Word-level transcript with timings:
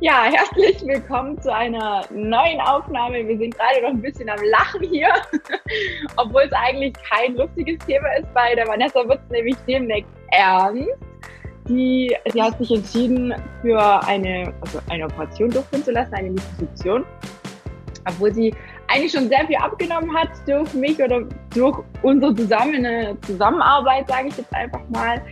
Ja, 0.00 0.24
herzlich 0.24 0.86
willkommen 0.86 1.40
zu 1.40 1.52
einer 1.52 2.02
neuen 2.10 2.60
Aufnahme. 2.60 3.26
Wir 3.26 3.38
sind 3.38 3.56
gerade 3.56 3.80
noch 3.82 3.90
ein 3.90 4.02
bisschen 4.02 4.28
am 4.28 4.38
Lachen 4.44 4.82
hier, 4.82 5.08
obwohl 6.16 6.42
es 6.42 6.52
eigentlich 6.52 6.92
kein 7.08 7.34
lustiges 7.34 7.78
Thema 7.86 8.08
ist. 8.18 8.32
Bei 8.34 8.54
der 8.54 8.68
Vanessa 8.68 9.08
wird 9.08 9.20
es 9.24 9.30
nämlich 9.30 9.56
demnächst 9.66 10.10
ernst. 10.32 10.90
Die, 11.68 12.14
sie 12.32 12.42
hat 12.42 12.58
sich 12.58 12.70
entschieden, 12.70 13.34
für 13.62 13.80
eine, 14.06 14.52
also 14.60 14.80
eine 14.90 15.06
Operation 15.06 15.50
durchführen 15.50 15.84
zu 15.84 15.92
lassen, 15.92 16.14
eine 16.14 16.28
Liposuktion. 16.28 17.04
Obwohl 18.06 18.34
sie 18.34 18.54
eigentlich 18.88 19.12
schon 19.12 19.28
sehr 19.28 19.46
viel 19.46 19.56
abgenommen 19.56 20.14
hat 20.14 20.28
durch 20.46 20.72
mich 20.74 21.02
oder 21.02 21.22
durch 21.54 21.78
unsere 22.02 22.34
zusammen, 22.34 23.18
Zusammenarbeit, 23.22 24.08
sage 24.08 24.28
ich 24.28 24.36
jetzt 24.36 24.54
einfach 24.54 24.86
mal. 24.90 25.22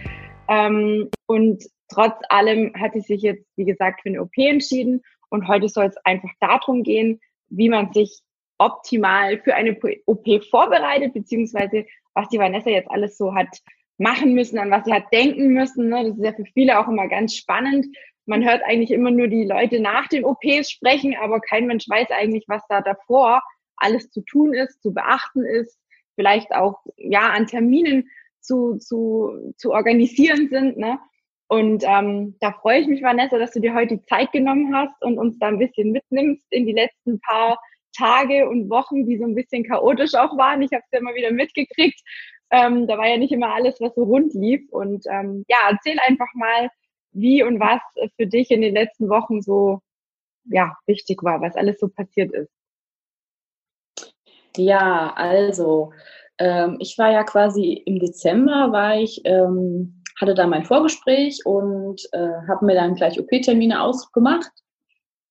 Ähm, 0.49 1.11
und 1.27 1.63
trotz 1.89 2.17
allem 2.29 2.73
hat 2.79 2.95
sie 2.95 3.01
sich 3.01 3.23
jetzt, 3.23 3.47
wie 3.57 3.65
gesagt, 3.65 4.03
für 4.03 4.09
eine 4.09 4.23
OP 4.23 4.37
entschieden. 4.37 5.03
Und 5.31 5.49
heute 5.49 5.69
soll 5.69 5.87
es 5.87 5.97
einfach 6.05 6.31
darum 6.41 6.83
gehen, 6.83 7.21
wie 7.49 7.69
man 7.69 7.93
sich 7.93 8.21
optimal 8.59 9.41
für 9.41 9.55
eine 9.55 9.77
OP 10.07 10.45
vorbereitet, 10.45 11.13
beziehungsweise 11.13 11.87
was 12.15 12.29
die 12.29 12.39
Vanessa 12.39 12.71
jetzt 12.71 12.91
alles 12.91 13.17
so 13.17 13.35
hat 13.35 13.49
machen 13.99 14.35
müssen, 14.35 14.59
an 14.59 14.71
was 14.71 14.85
sie 14.85 14.93
hat 14.93 15.13
denken 15.13 15.49
müssen. 15.49 15.89
Ne? 15.89 16.05
Das 16.09 16.17
ist 16.17 16.25
ja 16.25 16.33
für 16.33 16.45
viele 16.53 16.79
auch 16.79 16.89
immer 16.89 17.09
ganz 17.09 17.37
spannend. 17.37 17.87
Man 18.27 18.45
hört 18.45 18.63
eigentlich 18.65 18.91
immer 18.91 19.11
nur 19.11 19.29
die 19.29 19.45
Leute 19.45 19.81
nach 19.81 20.09
den 20.09 20.25
OPs 20.25 20.71
sprechen, 20.71 21.15
aber 21.21 21.41
kein 21.41 21.67
Mensch 21.67 21.89
weiß 21.89 22.11
eigentlich, 22.11 22.45
was 22.49 22.63
da 22.69 22.81
davor 22.81 23.43
alles 23.77 24.11
zu 24.11 24.23
tun 24.23 24.55
ist, 24.55 24.83
zu 24.83 24.95
beachten 24.95 25.45
ist, 25.45 25.79
vielleicht 26.15 26.55
auch 26.55 26.81
ja 26.97 27.31
an 27.31 27.47
Terminen 27.47 28.09
zu, 28.41 28.77
zu, 28.79 29.53
zu 29.57 29.73
organisieren 29.73 30.49
sind. 30.49 30.79
Ne? 30.79 30.99
Und 31.49 31.85
ähm, 31.87 32.37
da 32.41 32.53
freue 32.53 32.81
ich 32.81 32.87
mich, 32.87 33.03
Vanessa, 33.03 33.39
dass 33.39 33.53
du 33.53 33.61
dir 33.61 33.75
heute 33.75 33.99
die 33.99 34.05
Zeit 34.07 34.33
genommen 34.33 34.75
hast 34.75 35.01
und 35.03 35.19
uns 35.19 35.39
da 35.39 35.49
ein 35.49 35.59
bisschen 35.59 35.93
mitnimmst 35.93 36.47
in 36.51 36.67
die 36.67 36.73
letzten 36.73 37.21
paar 37.21 37.59
Tage 37.97 38.49
und 38.49 38.71
Wochen, 38.71 39.07
die 39.07 39.19
so 39.19 39.25
ein 39.25 39.35
bisschen 39.35 39.65
chaotisch 39.65 40.15
auch 40.15 40.37
waren. 40.37 40.63
Ich 40.63 40.73
habe 40.73 40.83
es 40.85 40.93
ja 40.93 40.99
immer 40.99 41.15
wieder 41.15 41.31
mitgekriegt. 41.31 42.01
Ähm, 42.51 42.87
da 42.87 42.99
war 42.99 43.09
ja 43.09 43.19
nicht 43.19 43.33
immer 43.33 43.55
alles, 43.55 43.81
was 43.81 43.95
so 43.95 44.05
rund 44.05 44.35
lief. 44.35 44.69
Und 44.71 45.05
ähm, 45.11 45.45
ja, 45.49 45.59
erzähl 45.71 45.99
einfach 46.07 46.33
mal, 46.35 46.71
wie 47.13 47.43
und 47.43 47.61
was 47.61 47.81
für 48.17 48.27
dich 48.27 48.51
in 48.51 48.61
den 48.61 48.75
letzten 48.75 49.09
Wochen 49.09 49.43
so 49.43 49.81
ja, 50.47 50.77
wichtig 50.87 51.23
war, 51.23 51.41
was 51.41 51.57
alles 51.57 51.79
so 51.79 51.89
passiert 51.89 52.33
ist. 52.33 52.51
Ja, 54.57 55.13
also 55.17 55.93
ähm, 56.39 56.77
ich 56.81 56.97
war 56.99 57.11
ja 57.11 57.25
quasi 57.25 57.83
im 57.87 57.99
Dezember, 57.99 58.73
war 58.73 58.97
ich 58.97 59.23
ähm, 59.25 60.04
hatte 60.21 60.35
da 60.35 60.47
mein 60.47 60.65
Vorgespräch 60.65 61.41
und 61.45 62.03
äh, 62.13 62.49
habe 62.49 62.65
mir 62.65 62.75
dann 62.75 62.95
gleich 62.95 63.19
OP-Termine 63.19 63.83
ausgemacht. 63.83 64.53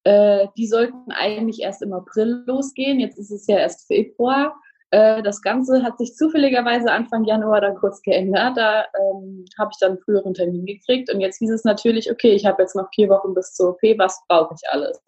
Äh, 0.03 0.47
die 0.57 0.67
sollten 0.67 1.11
eigentlich 1.11 1.61
erst 1.61 1.81
im 1.81 1.93
April 1.93 2.43
losgehen. 2.45 2.99
Jetzt 2.99 3.17
ist 3.17 3.31
es 3.31 3.47
ja 3.47 3.57
erst 3.57 3.87
Februar. 3.87 4.55
Äh, 4.93 5.23
das 5.23 5.41
Ganze 5.41 5.81
hat 5.81 5.97
sich 5.97 6.15
zufälligerweise 6.15 6.91
Anfang 6.91 7.23
Januar 7.23 7.61
dann 7.61 7.75
kurz 7.75 8.01
geändert. 8.01 8.57
Da 8.57 8.85
ähm, 8.99 9.45
habe 9.57 9.71
ich 9.73 9.79
dann 9.79 9.93
einen 9.93 10.01
früheren 10.01 10.33
Termin 10.33 10.65
gekriegt 10.65 11.11
und 11.11 11.21
jetzt 11.21 11.37
hieß 11.39 11.49
es 11.49 11.63
natürlich, 11.63 12.11
okay, 12.11 12.33
ich 12.33 12.45
habe 12.45 12.61
jetzt 12.61 12.75
noch 12.75 12.89
vier 12.93 13.09
Wochen 13.09 13.33
bis 13.33 13.53
zur 13.53 13.71
OP, 13.71 13.81
was 13.97 14.21
brauche 14.27 14.53
ich 14.53 14.69
alles? 14.69 14.99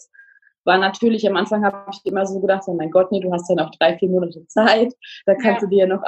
War 0.64 0.80
natürlich, 0.80 1.30
am 1.30 1.36
Anfang 1.36 1.64
habe 1.64 1.92
ich 1.92 2.04
immer 2.04 2.26
so 2.26 2.39
gedacht, 2.39 2.64
oh 2.66 2.73
mein 2.73 2.89
Gott, 2.89 3.12
nee, 3.12 3.20
du 3.20 3.32
hast 3.32 3.48
ja 3.48 3.56
noch 3.56 3.70
drei, 3.78 3.95
vier 3.98 4.10
Monate 4.10 4.48
Zeit, 4.48 4.92
da 5.28 5.36
kannst 5.36 5.62
ja. 5.62 5.67
du 5.67 5.67
dir 5.67 5.80
ja 5.80 5.88
noch 5.88 6.02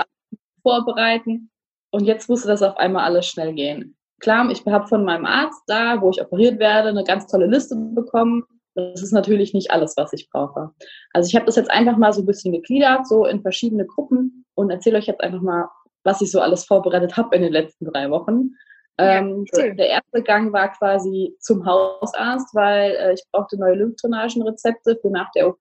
vorbereiten. 0.64 1.52
Und 1.92 2.06
jetzt 2.06 2.30
musste 2.30 2.48
das 2.48 2.62
auf 2.62 2.78
einmal 2.78 3.06
alles 3.06 3.28
schnell 3.28 3.54
gehen. 3.54 3.96
Klar, 4.20 4.50
ich 4.50 4.66
habe 4.66 4.88
von 4.88 5.04
meinem 5.04 5.26
Arzt 5.26 5.62
da, 5.68 6.02
wo 6.02 6.10
ich 6.10 6.22
operiert 6.22 6.60
werde, 6.60 6.90
eine 6.90 7.04
ganz 7.04 7.28
tolle 7.28 7.46
Liste 7.46 7.76
bekommen. 7.76 8.44
Das 8.74 9.02
ist 9.02 9.12
natürlich 9.12 9.54
nicht 9.54 9.72
alles, 9.72 9.96
was 9.98 10.14
ich 10.14 10.30
brauche. 10.30 10.72
Also 11.14 11.28
ich 11.28 11.36
habe 11.36 11.46
das 11.46 11.56
jetzt 11.56 11.72
einfach 11.72 11.98
mal 11.98 12.14
so 12.14 12.22
ein 12.22 12.26
bisschen 12.26 12.54
gegliedert, 12.54 13.08
so 13.08 13.26
in 13.26 13.42
verschiedene 13.42 13.86
Gruppen 13.86 14.46
und 14.56 14.70
erzähle 14.70 14.98
euch 14.98 15.08
jetzt 15.08 15.22
einfach 15.22 15.42
mal, 15.42 15.68
was 16.04 16.22
ich 16.22 16.32
so 16.32 16.42
alles 16.42 16.66
vorbereitet 16.66 17.18
habe 17.18 17.36
in 17.36 17.42
den 17.42 17.54
letzten 17.54 17.86
drei 17.86 18.10
Wochen. 18.10 18.52
Ja, 19.00 19.20
ähm, 19.20 19.46
der 19.54 19.90
erste 19.90 20.24
Gang 20.24 20.52
war 20.54 20.72
quasi 20.72 21.36
zum 21.40 21.66
Hausarzt, 21.66 22.54
weil 22.56 22.92
äh, 22.92 23.14
ich 23.14 23.24
brauchte 23.32 23.58
neue 23.58 23.76
Lymphdrainagenrezepte 23.76 24.98
für 25.02 25.12
nach 25.12 25.30
der 25.32 25.48
OP 25.48 25.60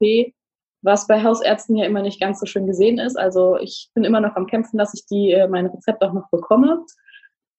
was 0.87 1.07
bei 1.07 1.23
Hausärzten 1.23 1.77
ja 1.77 1.85
immer 1.85 2.01
nicht 2.01 2.21
ganz 2.21 2.41
so 2.41 2.47
schön 2.47 2.67
gesehen 2.67 2.99
ist. 2.99 3.19
Also 3.19 3.59
ich 3.59 3.91
bin 3.93 4.05
immer 4.05 4.21
noch 4.21 4.37
am 4.37 4.47
Kämpfen, 4.47 4.79
dass 4.79 4.95
ich 4.95 5.05
die, 5.07 5.33
äh, 5.33 5.49
mein 5.49 5.67
Rezept 5.67 6.03
auch 6.03 6.13
noch 6.13 6.31
bekomme. 6.31 6.85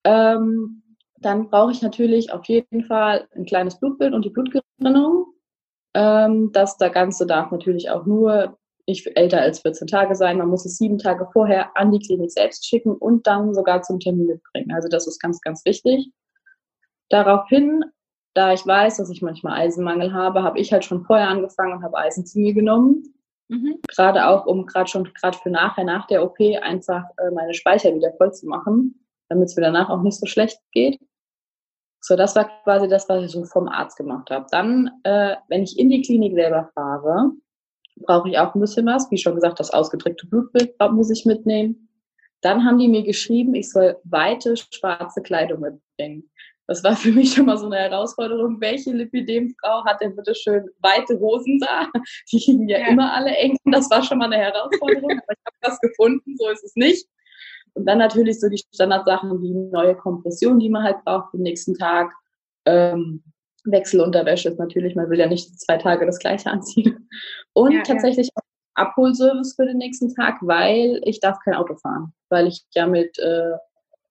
Ähm, 0.04 0.82
dann 1.18 1.50
brauche 1.50 1.72
ich 1.72 1.82
natürlich 1.82 2.32
auf 2.32 2.46
jeden 2.46 2.84
Fall 2.84 3.28
ein 3.36 3.44
kleines 3.44 3.78
Blutbild 3.78 4.14
und 4.14 4.24
die 4.24 4.30
Blutgerinnung. 4.30 5.26
Ähm, 5.94 6.50
das 6.52 6.78
der 6.78 6.90
Ganze 6.90 7.26
darf 7.26 7.50
natürlich 7.50 7.90
auch 7.90 8.06
nur 8.06 8.56
nicht 8.86 9.06
älter 9.14 9.42
als 9.42 9.60
14 9.60 9.86
Tage 9.86 10.14
sein. 10.14 10.38
Man 10.38 10.48
muss 10.48 10.64
es 10.64 10.78
sieben 10.78 10.96
Tage 10.96 11.28
vorher 11.30 11.76
an 11.76 11.92
die 11.92 11.98
Klinik 11.98 12.32
selbst 12.32 12.66
schicken 12.66 12.92
und 12.92 13.26
dann 13.26 13.52
sogar 13.52 13.82
zum 13.82 14.00
Termin 14.00 14.26
mitbringen. 14.26 14.72
Also 14.72 14.88
das 14.88 15.06
ist 15.06 15.20
ganz, 15.20 15.40
ganz 15.42 15.64
wichtig. 15.66 16.10
Daraufhin, 17.10 17.84
da 18.32 18.54
ich 18.54 18.66
weiß, 18.66 18.96
dass 18.96 19.10
ich 19.10 19.20
manchmal 19.20 19.60
Eisenmangel 19.60 20.14
habe, 20.14 20.42
habe 20.42 20.58
ich 20.58 20.72
halt 20.72 20.86
schon 20.86 21.04
vorher 21.04 21.28
angefangen 21.28 21.74
und 21.74 21.82
habe 21.82 21.98
Eisen 21.98 22.24
zu 22.24 22.38
mir 22.38 22.54
genommen. 22.54 23.02
Mhm. 23.48 23.80
Gerade 23.88 24.26
auch, 24.26 24.46
um 24.46 24.66
gerade 24.66 24.88
schon 24.88 25.04
gerade 25.14 25.36
für 25.38 25.50
nachher, 25.50 25.84
nach 25.84 26.06
der 26.06 26.22
OP, 26.22 26.38
einfach 26.62 27.04
äh, 27.18 27.30
meine 27.30 27.54
Speicher 27.54 27.94
wieder 27.94 28.12
voll 28.12 28.32
zu 28.32 28.46
machen, 28.46 29.06
damit 29.28 29.48
es 29.48 29.56
mir 29.56 29.62
danach 29.62 29.88
auch 29.88 30.02
nicht 30.02 30.18
so 30.18 30.26
schlecht 30.26 30.58
geht. 30.72 31.00
So, 32.00 32.14
das 32.14 32.36
war 32.36 32.48
quasi 32.62 32.88
das, 32.88 33.08
was 33.08 33.24
ich 33.24 33.32
so 33.32 33.44
vom 33.44 33.68
Arzt 33.68 33.96
gemacht 33.96 34.30
habe. 34.30 34.46
Dann, 34.50 34.90
äh, 35.02 35.36
wenn 35.48 35.62
ich 35.62 35.78
in 35.78 35.88
die 35.88 36.02
Klinik 36.02 36.34
selber 36.34 36.70
fahre, 36.74 37.32
brauche 37.96 38.28
ich 38.28 38.38
auch 38.38 38.54
ein 38.54 38.60
bisschen 38.60 38.86
was. 38.86 39.10
Wie 39.10 39.18
schon 39.18 39.34
gesagt, 39.34 39.58
das 39.58 39.70
ausgedrückte 39.70 40.26
Blutbild 40.26 40.74
muss 40.92 41.10
ich 41.10 41.26
mitnehmen. 41.26 41.88
Dann 42.40 42.64
haben 42.64 42.78
die 42.78 42.88
mir 42.88 43.02
geschrieben, 43.02 43.54
ich 43.54 43.70
soll 43.70 43.96
weite 44.04 44.56
schwarze 44.56 45.22
Kleidung 45.22 45.60
mitbringen. 45.60 46.30
Das 46.68 46.84
war 46.84 46.94
für 46.94 47.10
mich 47.10 47.32
schon 47.32 47.46
mal 47.46 47.56
so 47.56 47.64
eine 47.66 47.76
Herausforderung. 47.76 48.60
Welche 48.60 48.92
Lipidem-Frau 48.92 49.84
hat 49.86 50.02
denn 50.02 50.14
bitte 50.14 50.34
schön 50.34 50.68
weite 50.80 51.18
Hosen 51.18 51.58
da? 51.60 51.88
Die 52.30 52.38
hingen 52.38 52.68
ja, 52.68 52.78
ja, 52.78 52.88
immer 52.88 53.14
alle 53.14 53.30
eng. 53.30 53.56
Das 53.64 53.90
war 53.90 54.02
schon 54.02 54.18
mal 54.18 54.26
eine 54.26 54.36
Herausforderung, 54.36 55.10
aber 55.10 55.32
ich 55.32 55.44
habe 55.46 55.56
was 55.62 55.80
gefunden, 55.80 56.36
so 56.36 56.48
ist 56.50 56.64
es 56.64 56.76
nicht. 56.76 57.08
Und 57.72 57.86
dann 57.86 57.98
natürlich 57.98 58.38
so 58.38 58.50
die 58.50 58.62
Standardsachen 58.74 59.42
wie 59.42 59.54
neue 59.54 59.96
Kompression, 59.96 60.58
die 60.58 60.68
man 60.68 60.82
halt 60.82 61.02
braucht 61.04 61.30
für 61.30 61.38
den 61.38 61.44
nächsten 61.44 61.74
Tag. 61.74 62.12
Ähm, 62.66 63.22
Wechselunterwäsche 63.64 64.50
ist 64.50 64.58
natürlich, 64.58 64.94
man 64.94 65.08
will 65.08 65.18
ja 65.18 65.26
nicht 65.26 65.58
zwei 65.60 65.78
Tage 65.78 66.04
das 66.04 66.18
gleiche 66.18 66.50
anziehen. 66.50 67.08
Und 67.54 67.72
ja, 67.72 67.82
tatsächlich 67.82 68.28
ja. 68.28 68.42
Abholservice 68.74 69.54
für 69.54 69.64
den 69.64 69.78
nächsten 69.78 70.14
Tag, 70.14 70.36
weil 70.42 71.00
ich 71.04 71.20
darf 71.20 71.38
kein 71.44 71.54
Auto 71.54 71.76
fahren, 71.76 72.12
weil 72.28 72.46
ich 72.46 72.64
ja 72.74 72.86
mit 72.86 73.18
äh, 73.18 73.52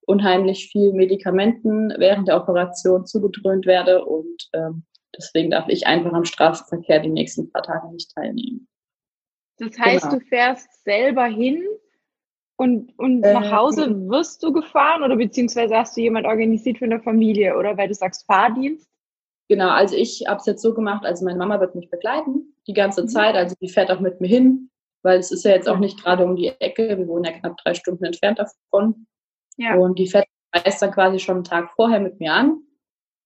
unheimlich 0.07 0.69
viel 0.71 0.93
Medikamenten 0.93 1.93
während 1.97 2.27
der 2.27 2.37
Operation 2.37 3.05
zugedröhnt 3.05 3.65
werde 3.65 4.05
und 4.05 4.49
ähm, 4.53 4.83
deswegen 5.15 5.51
darf 5.51 5.67
ich 5.67 5.85
einfach 5.85 6.13
am 6.13 6.25
Straßenverkehr 6.25 6.99
die 6.99 7.09
nächsten 7.09 7.51
paar 7.51 7.63
Tage 7.63 7.91
nicht 7.91 8.13
teilnehmen. 8.13 8.67
Das 9.57 9.77
heißt, 9.77 10.09
genau. 10.09 10.19
du 10.19 10.25
fährst 10.25 10.83
selber 10.83 11.25
hin 11.25 11.63
und, 12.57 12.97
und 12.97 13.23
äh, 13.23 13.33
nach 13.33 13.51
Hause 13.51 13.89
wirst 14.07 14.43
du 14.43 14.53
gefahren 14.53 15.03
oder 15.03 15.15
beziehungsweise 15.15 15.75
hast 15.75 15.97
du 15.97 16.01
jemand 16.01 16.25
organisiert 16.25 16.77
für 16.77 16.85
eine 16.85 17.01
Familie 17.01 17.57
oder 17.57 17.77
weil 17.77 17.87
du 17.87 17.93
sagst 17.93 18.25
Fahrdienst? 18.25 18.89
Genau, 19.49 19.69
also 19.69 19.95
ich 19.95 20.25
habe 20.27 20.39
es 20.39 20.45
jetzt 20.45 20.61
so 20.61 20.73
gemacht, 20.73 21.05
also 21.05 21.25
meine 21.25 21.37
Mama 21.37 21.59
wird 21.59 21.75
mich 21.75 21.89
begleiten 21.89 22.53
die 22.67 22.73
ganze 22.73 23.03
mhm. 23.03 23.07
Zeit, 23.07 23.35
also 23.35 23.55
die 23.61 23.69
fährt 23.69 23.89
auch 23.91 23.99
mit 23.99 24.21
mir 24.21 24.27
hin, 24.27 24.69
weil 25.03 25.19
es 25.19 25.31
ist 25.31 25.45
ja 25.45 25.51
jetzt 25.51 25.69
auch 25.69 25.79
nicht 25.79 26.03
gerade 26.03 26.23
um 26.25 26.35
die 26.35 26.49
Ecke, 26.59 26.97
wir 26.97 27.07
wohnen 27.07 27.23
ja 27.23 27.31
knapp 27.31 27.57
drei 27.57 27.73
Stunden 27.73 28.03
entfernt 28.03 28.39
davon. 28.39 29.07
Ja. 29.57 29.75
Und 29.75 29.99
die 29.99 30.07
fährt 30.07 30.27
reist 30.53 30.81
dann 30.81 30.91
quasi 30.91 31.19
schon 31.19 31.35
einen 31.35 31.43
Tag 31.43 31.71
vorher 31.75 31.99
mit 31.99 32.19
mir 32.19 32.33
an. 32.33 32.47
Mhm. 32.47 32.61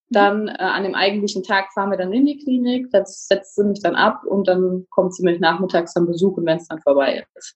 Dann 0.09 0.47
äh, 0.47 0.57
an 0.57 0.83
dem 0.83 0.95
eigentlichen 0.95 1.43
Tag 1.43 1.71
fahren 1.73 1.91
wir 1.91 1.97
dann 1.97 2.13
in 2.13 2.25
die 2.25 2.37
Klinik, 2.37 2.89
das 2.91 3.27
setzt 3.27 3.55
sie 3.55 3.63
mich 3.63 3.81
dann 3.81 3.95
ab 3.95 4.23
und 4.25 4.47
dann 4.47 4.85
kommt 4.89 5.15
sie 5.15 5.23
mich 5.23 5.39
nachmittags 5.39 5.93
dann 5.93 6.07
besuchen, 6.07 6.45
wenn 6.45 6.57
es 6.57 6.67
dann 6.67 6.81
vorbei 6.81 7.25
ist. 7.35 7.55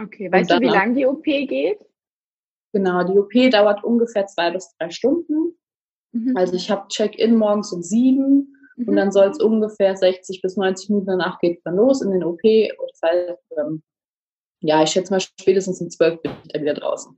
Okay, 0.00 0.30
weißt 0.30 0.50
du, 0.50 0.60
wie 0.60 0.66
lange 0.66 0.94
die 0.94 1.06
OP 1.06 1.22
geht? 1.22 1.78
Genau, 2.72 3.04
die 3.04 3.18
OP 3.18 3.32
dauert 3.52 3.84
ungefähr 3.84 4.26
zwei 4.26 4.50
bis 4.50 4.74
drei 4.76 4.90
Stunden. 4.90 5.56
Mhm. 6.12 6.36
Also 6.36 6.54
ich 6.54 6.70
habe 6.70 6.88
Check-in 6.88 7.36
morgens 7.36 7.72
um 7.72 7.82
sieben 7.82 8.52
mhm. 8.76 8.88
und 8.88 8.96
dann 8.96 9.12
soll 9.12 9.28
es 9.28 9.40
ungefähr 9.40 9.96
60 9.96 10.42
bis 10.42 10.56
90 10.56 10.90
Minuten 10.90 11.06
danach 11.06 11.38
geht 11.38 11.60
dann 11.64 11.76
los 11.76 12.02
in 12.02 12.10
den 12.10 12.24
OP. 12.24 12.40
Das 12.42 13.00
heißt, 13.02 13.38
ähm, 13.58 13.82
ja, 14.60 14.82
ich 14.82 14.90
schätze 14.90 15.12
mal 15.12 15.20
spätestens 15.20 15.80
um 15.80 15.90
zwölf 15.90 16.20
bin 16.22 16.32
ich 16.44 16.52
dann 16.52 16.62
wieder 16.62 16.74
draußen. 16.74 17.16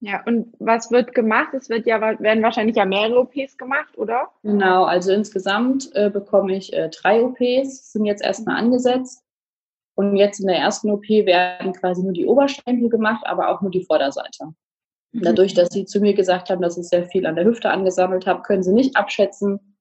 Ja, 0.00 0.22
und 0.26 0.54
was 0.60 0.92
wird 0.92 1.12
gemacht? 1.12 1.54
Es 1.54 1.68
wird 1.68 1.86
ja, 1.86 2.00
werden 2.00 2.42
wahrscheinlich 2.42 2.76
ja 2.76 2.84
mehrere 2.84 3.20
OPs 3.20 3.56
gemacht, 3.56 3.98
oder? 3.98 4.28
Genau, 4.42 4.84
also 4.84 5.12
insgesamt 5.12 5.90
äh, 5.94 6.08
bekomme 6.08 6.56
ich 6.56 6.72
äh, 6.72 6.88
drei 6.88 7.22
OPs, 7.24 7.92
sind 7.92 8.04
jetzt 8.04 8.22
erstmal 8.22 8.56
angesetzt. 8.56 9.24
Und 9.96 10.14
jetzt 10.14 10.38
in 10.38 10.46
der 10.46 10.58
ersten 10.58 10.90
OP 10.90 11.08
werden 11.08 11.72
quasi 11.72 12.04
nur 12.04 12.12
die 12.12 12.26
Oberschenkel 12.26 12.88
gemacht, 12.88 13.26
aber 13.26 13.48
auch 13.48 13.60
nur 13.60 13.72
die 13.72 13.84
Vorderseite. 13.84 14.54
Mhm. 15.12 15.22
Dadurch, 15.22 15.54
dass 15.54 15.70
sie 15.70 15.86
zu 15.86 16.00
mir 16.00 16.14
gesagt 16.14 16.50
haben, 16.50 16.62
dass 16.62 16.78
ich 16.78 16.88
sehr 16.88 17.06
viel 17.06 17.26
an 17.26 17.34
der 17.34 17.44
Hüfte 17.44 17.70
angesammelt 17.70 18.24
habe, 18.24 18.42
können 18.42 18.62
sie 18.62 18.72
nicht 18.72 18.96
abschätzen, 18.96 19.76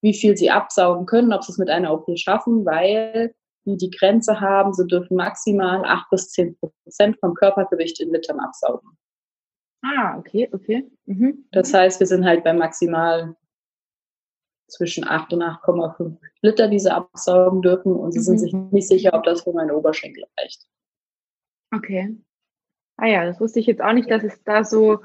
wie 0.00 0.14
viel 0.14 0.38
sie 0.38 0.50
absaugen 0.50 1.04
können, 1.04 1.34
ob 1.34 1.44
sie 1.44 1.52
es 1.52 1.58
mit 1.58 1.68
einer 1.68 1.92
OP 1.92 2.06
schaffen, 2.18 2.64
weil 2.64 3.34
die 3.66 3.76
die 3.76 3.90
Grenze 3.90 4.40
haben, 4.40 4.72
sie 4.72 4.86
dürfen 4.86 5.18
maximal 5.18 5.84
8 5.84 6.08
bis 6.10 6.30
10 6.30 6.56
Prozent 6.56 7.18
vom 7.20 7.34
Körpergewicht 7.34 8.00
in 8.00 8.10
Litern 8.10 8.40
absaugen. 8.40 8.96
Ah, 9.82 10.18
okay, 10.18 10.48
okay. 10.52 10.90
Mhm. 11.06 11.46
Das 11.52 11.72
heißt, 11.72 12.00
wir 12.00 12.06
sind 12.06 12.24
halt 12.24 12.44
bei 12.44 12.52
maximal 12.52 13.36
zwischen 14.68 15.06
8 15.06 15.32
und 15.32 15.42
8,5 15.42 16.16
Liter, 16.42 16.68
die 16.68 16.78
sie 16.78 16.92
absaugen 16.92 17.62
dürfen 17.62 17.92
und 17.92 18.12
sie 18.12 18.20
mhm. 18.20 18.24
sind 18.24 18.38
sich 18.38 18.52
nicht 18.52 18.88
sicher, 18.88 19.14
ob 19.14 19.24
das 19.24 19.42
für 19.42 19.52
meine 19.52 19.74
Oberschenkel 19.74 20.24
reicht. 20.38 20.66
Okay. 21.74 22.16
Ah 22.96 23.06
ja, 23.06 23.24
das 23.24 23.40
wusste 23.40 23.60
ich 23.60 23.66
jetzt 23.66 23.80
auch 23.80 23.92
nicht, 23.92 24.10
dass 24.10 24.22
es 24.22 24.42
da 24.44 24.64
so, 24.64 25.00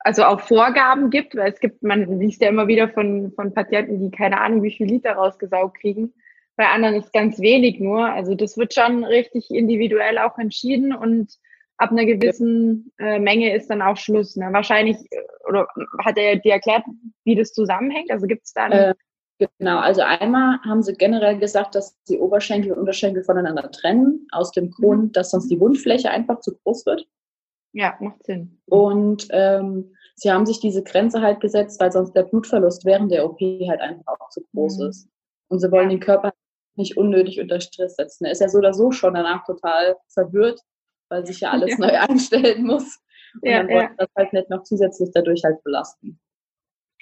also 0.00 0.24
auch 0.24 0.40
Vorgaben 0.40 1.10
gibt, 1.10 1.36
weil 1.36 1.52
es 1.52 1.60
gibt, 1.60 1.82
man 1.82 2.18
liest 2.18 2.42
ja 2.42 2.48
immer 2.48 2.66
wieder 2.66 2.88
von, 2.88 3.32
von 3.32 3.54
Patienten, 3.54 4.00
die 4.00 4.10
keine 4.10 4.40
Ahnung, 4.40 4.62
wie 4.62 4.72
viel 4.72 4.86
Liter 4.86 5.12
rausgesaugt 5.12 5.78
kriegen. 5.78 6.12
Bei 6.56 6.68
anderen 6.68 6.94
ist 6.96 7.12
ganz 7.12 7.38
wenig 7.38 7.80
nur. 7.80 8.06
Also 8.06 8.34
das 8.34 8.56
wird 8.56 8.74
schon 8.74 9.04
richtig 9.04 9.50
individuell 9.50 10.18
auch 10.18 10.38
entschieden 10.38 10.94
und 10.94 11.38
ab 11.78 11.90
einer 11.90 12.06
gewissen 12.06 12.92
äh, 12.98 13.18
Menge 13.18 13.54
ist 13.54 13.68
dann 13.68 13.82
auch 13.82 13.96
Schluss. 13.96 14.36
Ne? 14.36 14.48
Wahrscheinlich, 14.52 14.96
äh, 15.10 15.48
oder 15.48 15.66
hat 16.04 16.16
er 16.16 16.36
dir 16.36 16.52
erklärt, 16.52 16.84
wie 17.24 17.34
das 17.34 17.52
zusammenhängt? 17.52 18.10
Also 18.10 18.26
gibt 18.26 18.44
es 18.44 18.52
da 18.52 18.64
eine 18.64 18.88
äh, 18.90 18.94
Genau, 19.38 19.78
also 19.78 20.00
einmal 20.00 20.58
haben 20.62 20.82
sie 20.82 20.94
generell 20.94 21.38
gesagt, 21.38 21.74
dass 21.74 21.94
die 22.04 22.18
Oberschenkel 22.18 22.72
und 22.72 22.78
Unterschenkel 22.78 23.22
voneinander 23.22 23.70
trennen, 23.70 24.26
aus 24.32 24.50
dem 24.50 24.70
Grund, 24.70 25.02
mhm. 25.02 25.12
dass 25.12 25.30
sonst 25.30 25.48
die 25.48 25.60
Wundfläche 25.60 26.10
einfach 26.10 26.40
zu 26.40 26.56
groß 26.56 26.86
wird. 26.86 27.06
Ja, 27.72 27.94
macht 28.00 28.24
Sinn. 28.24 28.58
Und 28.64 29.28
ähm, 29.30 29.94
sie 30.14 30.32
haben 30.32 30.46
sich 30.46 30.60
diese 30.60 30.82
Grenze 30.82 31.20
halt 31.20 31.40
gesetzt, 31.40 31.78
weil 31.80 31.92
sonst 31.92 32.12
der 32.12 32.22
Blutverlust 32.22 32.86
während 32.86 33.12
der 33.12 33.26
OP 33.26 33.38
halt 33.40 33.80
einfach 33.80 34.18
auch 34.18 34.30
zu 34.30 34.40
groß 34.54 34.78
mhm. 34.78 34.88
ist. 34.88 35.08
Und 35.48 35.60
sie 35.60 35.70
wollen 35.70 35.90
den 35.90 36.00
Körper 36.00 36.32
nicht 36.76 36.96
unnötig 36.96 37.38
unter 37.38 37.60
Stress 37.60 37.96
setzen. 37.96 38.24
Er 38.24 38.32
ist 38.32 38.40
ja 38.40 38.48
so 38.48 38.58
oder 38.58 38.72
so 38.72 38.90
schon 38.90 39.14
danach 39.14 39.44
total 39.44 39.96
verwirrt, 40.08 40.60
weil 41.08 41.26
sich 41.26 41.40
ja 41.40 41.50
alles 41.52 41.72
ja. 41.72 41.78
neu 41.78 41.98
einstellen 41.98 42.64
muss. 42.64 43.00
Und 43.42 43.50
ja, 43.50 43.58
dann 43.58 43.68
wollen 43.68 43.88
ja. 43.88 43.94
das 43.98 44.08
halt 44.16 44.32
nicht 44.32 44.50
noch 44.50 44.62
zusätzlich 44.62 45.10
dadurch 45.12 45.42
halt 45.44 45.62
belasten. 45.62 46.18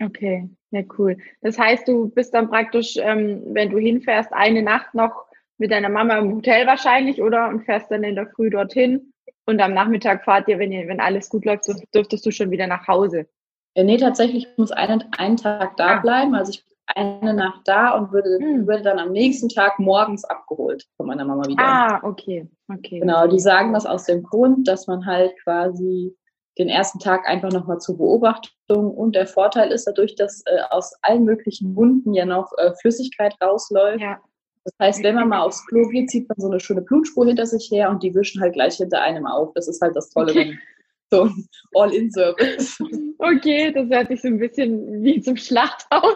Okay, 0.02 0.48
ja 0.72 0.82
cool. 0.98 1.16
Das 1.40 1.58
heißt, 1.58 1.86
du 1.86 2.08
bist 2.08 2.34
dann 2.34 2.48
praktisch, 2.48 2.96
ähm, 2.96 3.42
wenn 3.46 3.70
du 3.70 3.78
hinfährst, 3.78 4.32
eine 4.32 4.62
Nacht 4.62 4.94
noch 4.94 5.26
mit 5.56 5.70
deiner 5.70 5.88
Mama 5.88 6.18
im 6.18 6.34
Hotel 6.34 6.66
wahrscheinlich, 6.66 7.22
oder? 7.22 7.48
Und 7.48 7.64
fährst 7.64 7.90
dann 7.90 8.02
in 8.02 8.16
der 8.16 8.26
Früh 8.26 8.50
dorthin 8.50 9.12
und 9.46 9.60
am 9.60 9.74
Nachmittag 9.74 10.24
fahrt 10.24 10.48
ihr, 10.48 10.58
wenn, 10.58 10.72
ihr, 10.72 10.88
wenn 10.88 11.00
alles 11.00 11.28
gut 11.28 11.44
läuft, 11.44 11.64
dürftest 11.94 12.26
du 12.26 12.30
schon 12.30 12.50
wieder 12.50 12.66
nach 12.66 12.88
Hause. 12.88 13.28
Ja, 13.76 13.84
nee, 13.84 13.96
tatsächlich 13.96 14.48
muss 14.56 14.72
einen, 14.72 15.04
einen 15.16 15.36
Tag 15.36 15.76
da 15.76 15.96
ah. 15.96 16.00
bleiben. 16.00 16.34
Also 16.34 16.50
ich 16.50 16.64
eine 16.86 17.34
Nacht 17.34 17.62
da 17.64 17.90
und 17.92 18.12
würde, 18.12 18.38
hm. 18.40 18.66
würde 18.66 18.82
dann 18.82 18.98
am 18.98 19.12
nächsten 19.12 19.48
Tag 19.48 19.78
morgens 19.78 20.24
abgeholt 20.24 20.84
von 20.96 21.06
meiner 21.06 21.24
Mama 21.24 21.46
wieder. 21.46 21.64
Ah, 21.64 22.00
okay. 22.02 22.48
okay. 22.72 23.00
Genau, 23.00 23.26
die 23.26 23.40
sagen 23.40 23.72
das 23.72 23.86
aus 23.86 24.04
dem 24.04 24.22
Grund, 24.22 24.68
dass 24.68 24.86
man 24.86 25.06
halt 25.06 25.32
quasi 25.42 26.14
den 26.58 26.68
ersten 26.68 26.98
Tag 26.98 27.26
einfach 27.26 27.50
nochmal 27.50 27.78
zur 27.78 27.96
Beobachtung 27.98 28.90
und 28.90 29.16
der 29.16 29.26
Vorteil 29.26 29.72
ist 29.72 29.86
dadurch, 29.86 30.14
dass 30.14 30.42
äh, 30.46 30.60
aus 30.70 30.92
allen 31.02 31.24
möglichen 31.24 31.74
Wunden 31.74 32.14
ja 32.14 32.24
noch 32.24 32.52
äh, 32.58 32.72
Flüssigkeit 32.80 33.34
rausläuft. 33.42 34.00
Ja. 34.00 34.20
Das 34.64 34.74
heißt, 34.80 35.02
wenn 35.02 35.16
man 35.16 35.28
mal 35.28 35.40
aufs 35.40 35.66
Klo 35.66 35.88
geht, 35.90 36.10
zieht 36.10 36.28
man 36.28 36.38
so 36.38 36.48
eine 36.48 36.60
schöne 36.60 36.82
Blutspur 36.82 37.26
hinter 37.26 37.46
sich 37.46 37.70
her 37.70 37.90
und 37.90 38.02
die 38.02 38.14
wischen 38.14 38.40
halt 38.40 38.54
gleich 38.54 38.76
hinter 38.76 39.02
einem 39.02 39.26
auf. 39.26 39.52
Das 39.54 39.68
ist 39.68 39.80
halt 39.82 39.96
das 39.96 40.10
Tolle, 40.10 40.30
okay. 40.30 40.58
so 41.10 41.28
All-in-Service. 41.74 42.78
Okay, 43.18 43.72
das 43.72 43.88
hört 43.88 44.08
sich 44.08 44.20
so 44.20 44.28
ein 44.28 44.38
bisschen 44.38 45.02
wie 45.02 45.18
zum 45.22 45.36
Schlachthaus. 45.36 46.14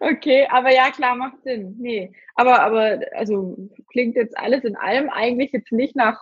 Okay, 0.00 0.46
aber 0.50 0.72
ja, 0.72 0.90
klar, 0.90 1.16
macht 1.16 1.42
Sinn. 1.42 1.76
Nee, 1.78 2.12
aber, 2.34 2.60
aber, 2.60 3.00
also 3.12 3.56
klingt 3.90 4.16
jetzt 4.16 4.36
alles 4.38 4.64
in 4.64 4.76
allem 4.76 5.08
eigentlich 5.10 5.52
jetzt 5.52 5.72
nicht 5.72 5.96
nach 5.96 6.20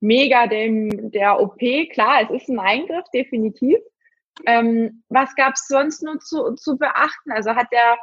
mega 0.00 0.46
dem, 0.46 1.10
der 1.10 1.40
OP. 1.40 1.58
Klar, 1.92 2.22
es 2.22 2.42
ist 2.42 2.48
ein 2.48 2.58
Eingriff, 2.58 3.04
definitiv. 3.12 3.78
Ähm, 4.46 5.02
was 5.08 5.34
gab 5.34 5.54
es 5.54 5.66
sonst 5.66 6.02
noch 6.02 6.18
zu, 6.18 6.54
zu 6.54 6.76
beachten? 6.76 7.32
Also 7.32 7.54
hat 7.54 7.72
der 7.72 7.96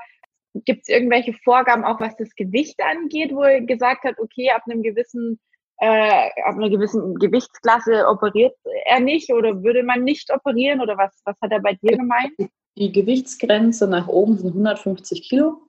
Gibt 0.65 0.83
es 0.83 0.88
irgendwelche 0.88 1.33
Vorgaben 1.33 1.83
auch, 1.83 2.00
was 2.00 2.15
das 2.15 2.35
Gewicht 2.35 2.79
angeht, 2.79 3.33
wo 3.33 3.41
er 3.41 3.61
gesagt 3.61 4.03
hat, 4.03 4.19
okay, 4.19 4.51
ab 4.51 4.61
einem 4.67 4.83
gewissen 4.83 5.39
äh, 5.79 6.29
ab 6.44 6.55
einer 6.55 6.69
gewissen 6.69 7.15
Gewichtsklasse 7.15 8.07
operiert 8.07 8.55
er 8.85 9.00
nicht 9.00 9.33
oder 9.33 9.63
würde 9.63 9.81
man 9.81 10.03
nicht 10.03 10.31
operieren 10.31 10.79
oder 10.79 10.97
was, 10.97 11.21
was 11.25 11.35
hat 11.41 11.51
er 11.51 11.59
bei 11.59 11.73
dir 11.73 11.97
gemeint? 11.97 12.33
Die 12.77 12.91
Gewichtsgrenze 12.91 13.87
nach 13.87 14.07
oben 14.07 14.37
sind 14.37 14.49
150 14.49 15.29
Kilo. 15.29 15.61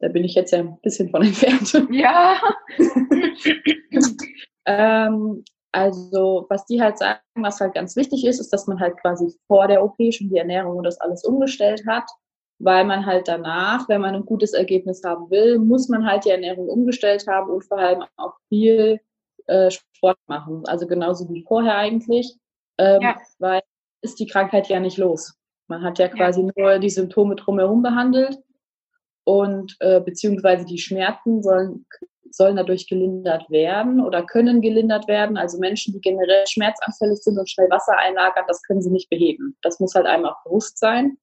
Da 0.00 0.08
bin 0.08 0.24
ich 0.24 0.34
jetzt 0.34 0.52
ja 0.52 0.58
ein 0.58 0.78
bisschen 0.82 1.10
von 1.10 1.22
entfernt. 1.26 1.86
Ja. 1.90 2.40
ähm, 4.66 5.44
also, 5.72 6.46
was 6.48 6.66
die 6.66 6.80
halt 6.80 6.98
sagen, 6.98 7.20
was 7.34 7.60
halt 7.60 7.74
ganz 7.74 7.96
wichtig 7.96 8.24
ist, 8.26 8.40
ist, 8.40 8.52
dass 8.52 8.66
man 8.66 8.78
halt 8.78 8.96
quasi 9.00 9.34
vor 9.46 9.66
der 9.66 9.82
OP 9.82 9.96
schon 10.12 10.28
die 10.28 10.36
Ernährung 10.36 10.76
und 10.76 10.84
das 10.84 11.00
alles 11.00 11.24
umgestellt 11.24 11.84
hat 11.86 12.08
weil 12.58 12.84
man 12.84 13.04
halt 13.04 13.28
danach, 13.28 13.88
wenn 13.88 14.00
man 14.00 14.14
ein 14.14 14.24
gutes 14.24 14.52
Ergebnis 14.52 15.02
haben 15.04 15.30
will, 15.30 15.58
muss 15.58 15.88
man 15.88 16.06
halt 16.06 16.24
die 16.24 16.30
Ernährung 16.30 16.68
umgestellt 16.68 17.26
haben 17.26 17.50
und 17.50 17.64
vor 17.64 17.78
allem 17.78 18.04
auch 18.16 18.34
viel 18.48 19.00
äh, 19.46 19.70
Sport 19.70 20.18
machen. 20.26 20.62
Also 20.66 20.86
genauso 20.86 21.28
wie 21.28 21.44
vorher 21.46 21.76
eigentlich, 21.76 22.36
ähm, 22.78 23.02
ja. 23.02 23.16
weil 23.38 23.62
ist 24.02 24.18
die 24.20 24.26
Krankheit 24.26 24.68
ja 24.68 24.80
nicht 24.80 24.98
los. 24.98 25.34
Man 25.66 25.82
hat 25.82 25.98
ja 25.98 26.08
quasi 26.08 26.40
ja. 26.42 26.50
nur 26.56 26.78
die 26.78 26.90
Symptome 26.90 27.36
drumherum 27.36 27.82
behandelt 27.82 28.38
und 29.24 29.76
äh, 29.80 30.00
beziehungsweise 30.00 30.64
die 30.64 30.78
Schmerzen 30.78 31.42
sollen, 31.42 31.86
sollen 32.30 32.56
dadurch 32.56 32.86
gelindert 32.86 33.48
werden 33.50 34.04
oder 34.04 34.24
können 34.24 34.60
gelindert 34.60 35.08
werden. 35.08 35.36
Also 35.36 35.58
Menschen, 35.58 35.94
die 35.94 36.00
generell 36.00 36.46
schmerzanfällig 36.46 37.18
sind 37.22 37.38
und 37.38 37.48
schnell 37.48 37.70
Wasser 37.70 37.96
einlagern, 37.96 38.44
das 38.46 38.62
können 38.62 38.82
sie 38.82 38.90
nicht 38.90 39.08
beheben. 39.08 39.56
Das 39.62 39.80
muss 39.80 39.94
halt 39.94 40.06
einmal 40.06 40.34
bewusst 40.44 40.78
sein. 40.78 41.16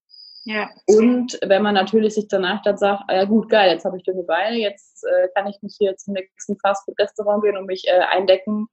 Ja. 0.43 0.71
Und 0.88 1.38
wenn 1.45 1.61
man 1.61 1.75
natürlich 1.75 2.15
sich 2.15 2.27
danach 2.27 2.63
dann 2.63 2.77
sagt, 2.77 3.03
ah 3.07 3.15
ja 3.15 3.25
gut, 3.25 3.47
geil, 3.49 3.71
jetzt 3.71 3.85
habe 3.85 3.97
ich 3.97 4.03
dünne 4.03 4.23
Beine, 4.23 4.57
jetzt 4.57 5.03
äh, 5.03 5.27
kann 5.35 5.47
ich 5.47 5.61
mich 5.61 5.75
hier 5.77 5.95
zum 5.97 6.15
nächsten 6.15 6.57
Fastfood-Restaurant 6.57 7.43
gehen 7.43 7.57
und 7.57 7.67
mich 7.67 7.88
äh, 7.88 7.99
eindecken, 8.09 8.67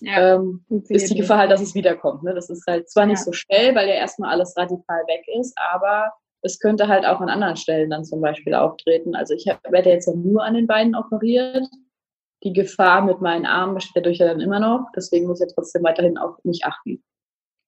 ja, 0.00 0.36
ähm, 0.36 0.64
ist 0.88 1.10
die 1.10 1.16
Gefahr 1.16 1.38
halt, 1.38 1.50
dass 1.50 1.60
es 1.60 1.74
wiederkommt. 1.74 2.22
Ne? 2.22 2.34
Das 2.34 2.50
ist 2.50 2.66
halt 2.66 2.88
zwar 2.90 3.04
ja. 3.04 3.10
nicht 3.10 3.24
so 3.24 3.32
schnell, 3.32 3.74
weil 3.74 3.88
ja 3.88 3.94
erstmal 3.94 4.30
alles 4.30 4.56
radikal 4.56 5.02
weg 5.06 5.24
ist, 5.38 5.56
aber 5.72 6.12
es 6.42 6.58
könnte 6.58 6.88
halt 6.88 7.04
auch 7.04 7.20
an 7.20 7.28
anderen 7.28 7.56
Stellen 7.56 7.90
dann 7.90 8.04
zum 8.04 8.20
Beispiel 8.20 8.54
auftreten. 8.54 9.14
Also 9.14 9.34
ich 9.34 9.46
hab, 9.48 9.60
werde 9.70 9.90
jetzt 9.90 10.06
ja 10.06 10.14
nur 10.14 10.42
an 10.44 10.54
den 10.54 10.66
Beinen 10.66 10.94
operiert. 10.94 11.66
Die 12.42 12.52
Gefahr 12.52 13.02
mit 13.02 13.20
meinen 13.20 13.44
Armen 13.44 13.74
besteht 13.74 13.96
dadurch 13.96 14.18
ja 14.18 14.26
dann 14.26 14.40
immer 14.40 14.60
noch. 14.60 14.86
Deswegen 14.96 15.26
muss 15.26 15.40
ich 15.40 15.48
ja 15.48 15.54
trotzdem 15.54 15.82
weiterhin 15.82 16.16
auf 16.16 16.42
mich 16.44 16.64
achten. 16.64 17.02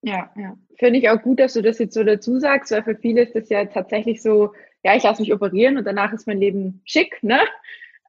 Ja, 0.02 0.30
ja. 0.36 0.56
Finde 0.78 0.98
ich 0.98 1.08
auch 1.10 1.20
gut, 1.22 1.38
dass 1.38 1.52
du 1.52 1.62
das 1.62 1.78
jetzt 1.78 1.94
so 1.94 2.02
dazu 2.02 2.40
sagst, 2.40 2.72
weil 2.72 2.82
für 2.82 2.96
viele 2.96 3.22
ist 3.22 3.36
das 3.36 3.48
ja 3.50 3.64
tatsächlich 3.66 4.22
so, 4.22 4.52
ja, 4.82 4.96
ich 4.96 5.04
lasse 5.04 5.22
mich 5.22 5.32
operieren 5.32 5.76
und 5.76 5.84
danach 5.84 6.12
ist 6.12 6.26
mein 6.26 6.38
Leben 6.38 6.80
schick, 6.84 7.22
ne? 7.22 7.38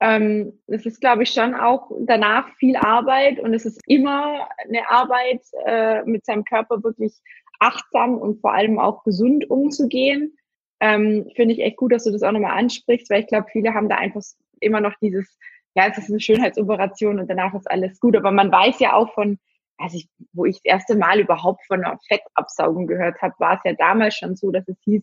Ähm, 0.04 0.60
es 0.68 0.86
ist, 0.86 1.00
glaube 1.00 1.24
ich, 1.24 1.30
schon 1.30 1.56
auch 1.56 1.90
danach 2.02 2.54
viel 2.58 2.76
Arbeit 2.76 3.40
und 3.40 3.54
es 3.54 3.66
ist 3.66 3.80
immer 3.88 4.50
eine 4.68 4.90
Arbeit, 4.90 5.42
äh, 5.66 6.04
mit 6.04 6.26
seinem 6.26 6.44
Körper 6.44 6.84
wirklich 6.84 7.14
achtsam 7.60 8.18
und 8.18 8.42
vor 8.42 8.54
allem 8.54 8.80
auch 8.80 9.06
gesund 9.06 9.50
umzugehen. 9.50 10.36
Ähm, 10.82 11.32
Finde 11.38 11.54
ich 11.54 11.62
echt 11.62 11.78
gut, 11.78 11.94
dass 11.94 12.04
du 12.04 12.12
das 12.12 12.22
auch 12.22 12.34
nochmal 12.34 12.58
ansprichst, 12.58 13.10
weil 13.10 13.22
ich 13.22 13.28
glaube, 13.28 13.48
viele 13.50 13.74
haben 13.74 13.88
da 13.88 13.96
einfach 13.96 14.22
immer 14.60 14.82
noch 14.82 14.94
dieses, 15.02 15.38
ja, 15.74 15.88
es 15.88 15.98
ist 15.98 16.10
eine 16.10 16.20
Schönheitsoperation 16.20 17.20
und 17.22 17.30
danach 17.30 17.54
ist 17.54 17.72
alles 17.72 17.98
gut. 18.02 18.18
Aber 18.18 18.32
man 18.32 18.52
weiß 18.52 18.82
ja 18.82 18.94
auch 18.94 19.14
von 19.14 19.40
also 19.78 19.98
ich, 19.98 20.10
wo 20.34 20.46
ich 20.46 20.58
das 20.58 20.66
erste 20.66 20.96
Mal 20.96 21.20
überhaupt 21.20 21.66
von 21.66 21.84
einer 21.84 21.98
Fettabsaugung 22.08 22.88
gehört 22.88 23.22
habe, 23.22 23.34
war 23.40 23.56
es 23.56 23.62
ja 23.64 23.74
damals 23.74 24.16
schon 24.16 24.36
so, 24.36 24.52
dass 24.52 24.68
es 24.68 24.78
hieß, 24.84 25.02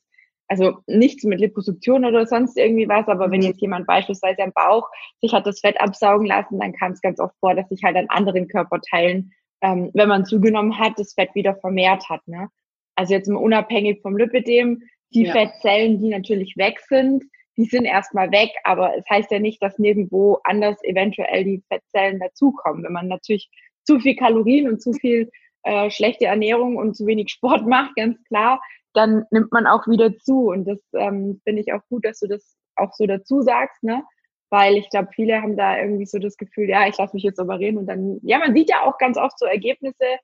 also 0.51 0.79
nichts 0.89 1.23
mit 1.23 1.39
Liposuktion 1.39 2.05
oder 2.05 2.27
sonst 2.27 2.59
irgendwie 2.59 2.89
was, 2.89 3.07
aber 3.07 3.29
mhm. 3.29 3.33
wenn 3.33 3.43
jetzt 3.43 3.61
jemand 3.61 3.87
beispielsweise 3.87 4.43
am 4.43 4.53
Bauch 4.53 4.89
sich 5.21 5.33
hat 5.33 5.47
das 5.47 5.61
Fett 5.61 5.81
absaugen 5.81 6.27
lassen, 6.27 6.59
dann 6.59 6.73
kam 6.73 6.93
es 6.93 7.01
ganz 7.01 7.21
oft 7.21 7.37
vor, 7.39 7.55
dass 7.55 7.69
sich 7.69 7.85
halt 7.85 7.97
an 7.97 8.09
anderen 8.09 8.49
Körperteilen, 8.49 9.33
ähm, 9.63 9.91
wenn 9.95 10.09
man 10.09 10.27
zugenommen 10.27 10.77
hat, 10.77 10.95
das 10.99 11.15
Fett 11.15 11.35
wieder 11.37 11.55
vermehrt 11.55 12.09
hat. 12.09 12.27
Ne? 12.27 12.49
Also 12.97 13.15
jetzt 13.15 13.29
mal 13.29 13.39
unabhängig 13.39 14.03
vom 14.03 14.17
Lipidem, 14.17 14.83
die 15.15 15.25
ja. 15.25 15.33
Fettzellen, 15.33 16.01
die 16.01 16.09
natürlich 16.09 16.57
weg 16.57 16.81
sind, 16.89 17.25
die 17.57 17.67
sind 17.67 17.85
erstmal 17.85 18.33
weg, 18.33 18.51
aber 18.65 18.97
es 18.97 19.05
heißt 19.09 19.31
ja 19.31 19.39
nicht, 19.39 19.63
dass 19.63 19.79
nirgendwo 19.79 20.41
anders 20.43 20.83
eventuell 20.83 21.45
die 21.45 21.63
Fettzellen 21.69 22.19
dazukommen. 22.19 22.83
Wenn 22.83 22.93
man 22.93 23.07
natürlich 23.07 23.49
zu 23.85 24.01
viel 24.01 24.17
Kalorien 24.17 24.69
und 24.69 24.83
zu 24.83 24.93
viel 24.95 25.31
äh, 25.63 25.91
schlechte 25.91 26.25
Ernährung 26.25 26.77
und 26.77 26.97
zu 26.97 27.07
wenig 27.07 27.31
Sport 27.31 27.67
macht, 27.69 27.95
ganz 27.95 28.21
klar, 28.25 28.61
dann 28.95 29.25
nimmt 29.31 29.53
man 29.53 29.67
auch 29.67 29.87
wieder 29.87 30.17
zu. 30.19 30.51
Und 30.51 30.67
das 30.67 30.79
ähm, 30.95 31.41
finde 31.45 31.63
ich 31.63 31.73
auch 31.73 31.83
gut, 31.89 32.05
dass 32.05 32.21
du 32.21 32.29
das 32.29 32.57
auch 32.77 32.93
so 32.95 33.07
dazu 33.07 33.43
sagst, 33.43 33.83
ne? 33.83 34.03
Weil 34.51 34.77
ich 34.77 34.91
glaube, 34.91 35.11
viele 35.15 35.41
haben 35.43 35.57
da 35.57 35.79
irgendwie 35.79 36.07
so 36.07 36.19
das 36.19 36.37
Gefühl, 36.37 36.69
ja, 36.69 36.89
ich 36.89 36.99
lasse 36.99 37.15
mich 37.15 37.23
jetzt 37.23 37.39
operieren 37.39 37.79
und 37.79 37.87
dann, 37.87 38.19
ja, 38.23 38.39
man 38.39 38.55
sieht 38.55 38.69
ja 38.69 38.83
auch 38.83 38.99
ganz 38.99 39.17
oft 39.17 39.39
so 39.39 39.47
Ergebnisse, 39.47 40.19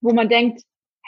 wo 0.00 0.12
man 0.12 0.28
denkt, 0.28 0.62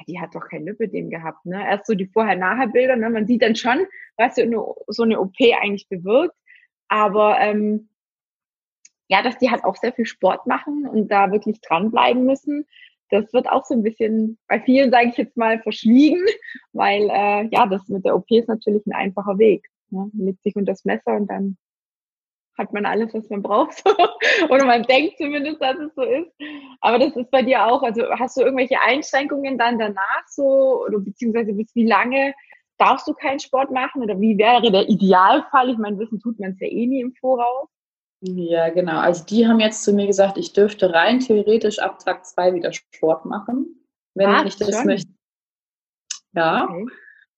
die 0.06 0.20
hat 0.20 0.34
doch 0.34 0.48
kein 0.48 0.64
Lipödem 0.64 1.10
gehabt, 1.10 1.44
ne? 1.44 1.64
Erst 1.68 1.86
so 1.86 1.94
die 1.94 2.06
Vorher-Nachher-Bilder, 2.06 2.96
ne? 2.96 3.10
Man 3.10 3.26
sieht 3.26 3.42
dann 3.42 3.56
schon, 3.56 3.86
was 4.16 4.36
so 4.36 4.42
eine, 4.42 4.62
so 4.88 5.02
eine 5.02 5.20
OP 5.20 5.36
eigentlich 5.40 5.88
bewirkt. 5.88 6.36
Aber 6.88 7.38
ähm, 7.40 7.88
ja, 9.08 9.22
dass 9.22 9.38
die 9.38 9.50
halt 9.50 9.64
auch 9.64 9.76
sehr 9.76 9.92
viel 9.92 10.06
Sport 10.06 10.46
machen 10.46 10.86
und 10.86 11.08
da 11.08 11.32
wirklich 11.32 11.60
dranbleiben 11.60 12.24
müssen. 12.24 12.66
Das 13.10 13.32
wird 13.32 13.48
auch 13.48 13.64
so 13.64 13.74
ein 13.74 13.82
bisschen 13.82 14.38
bei 14.48 14.60
vielen, 14.60 14.90
sage 14.90 15.08
ich 15.08 15.16
jetzt 15.16 15.36
mal, 15.36 15.60
verschwiegen, 15.60 16.24
weil 16.72 17.08
äh, 17.10 17.48
ja, 17.50 17.66
das 17.66 17.88
mit 17.88 18.04
der 18.04 18.16
OP 18.16 18.30
ist 18.30 18.48
natürlich 18.48 18.84
ein 18.86 18.92
einfacher 18.92 19.38
Weg. 19.38 19.68
Ne? 19.90 20.10
Mit 20.12 20.42
sich 20.42 20.56
und 20.56 20.66
das 20.66 20.84
Messer 20.84 21.16
und 21.16 21.28
dann 21.28 21.56
hat 22.58 22.72
man 22.72 22.84
alles, 22.84 23.14
was 23.14 23.30
man 23.30 23.42
braucht. 23.42 23.82
Oder 24.50 24.66
man 24.66 24.82
denkt 24.82 25.16
zumindest, 25.16 25.62
dass 25.62 25.78
es 25.78 25.94
so 25.94 26.02
ist. 26.02 26.30
Aber 26.80 26.98
das 26.98 27.16
ist 27.16 27.30
bei 27.30 27.42
dir 27.42 27.64
auch. 27.64 27.82
Also 27.82 28.02
hast 28.18 28.36
du 28.36 28.42
irgendwelche 28.42 28.80
Einschränkungen 28.82 29.56
dann 29.56 29.78
danach 29.78 30.24
so 30.26 30.84
oder 30.84 30.98
beziehungsweise 30.98 31.52
bis 31.52 31.72
wie 31.74 31.86
lange 31.86 32.34
darfst 32.76 33.06
du 33.06 33.14
keinen 33.14 33.38
Sport 33.38 33.70
machen 33.70 34.02
oder 34.02 34.20
wie 34.20 34.36
wäre 34.36 34.70
der 34.72 34.88
Idealfall? 34.88 35.70
Ich 35.70 35.78
meine, 35.78 35.98
wissen 35.98 36.20
tut 36.20 36.38
man 36.40 36.50
es 36.50 36.60
ja 36.60 36.66
eh 36.66 36.86
nie 36.86 37.00
im 37.00 37.14
Voraus. 37.14 37.68
Ja, 38.20 38.68
genau. 38.70 38.98
Also 38.98 39.24
die 39.24 39.46
haben 39.46 39.60
jetzt 39.60 39.84
zu 39.84 39.92
mir 39.92 40.06
gesagt, 40.06 40.38
ich 40.38 40.52
dürfte 40.52 40.92
rein 40.92 41.20
theoretisch 41.20 41.78
ab 41.78 42.00
Tag 42.00 42.26
zwei 42.26 42.52
wieder 42.52 42.72
Sport 42.72 43.24
machen, 43.24 43.84
wenn 44.14 44.28
ah, 44.28 44.44
ich 44.44 44.56
das 44.56 44.74
schon. 44.74 44.86
möchte. 44.86 45.10
Ja. 46.34 46.64
Okay. 46.64 46.86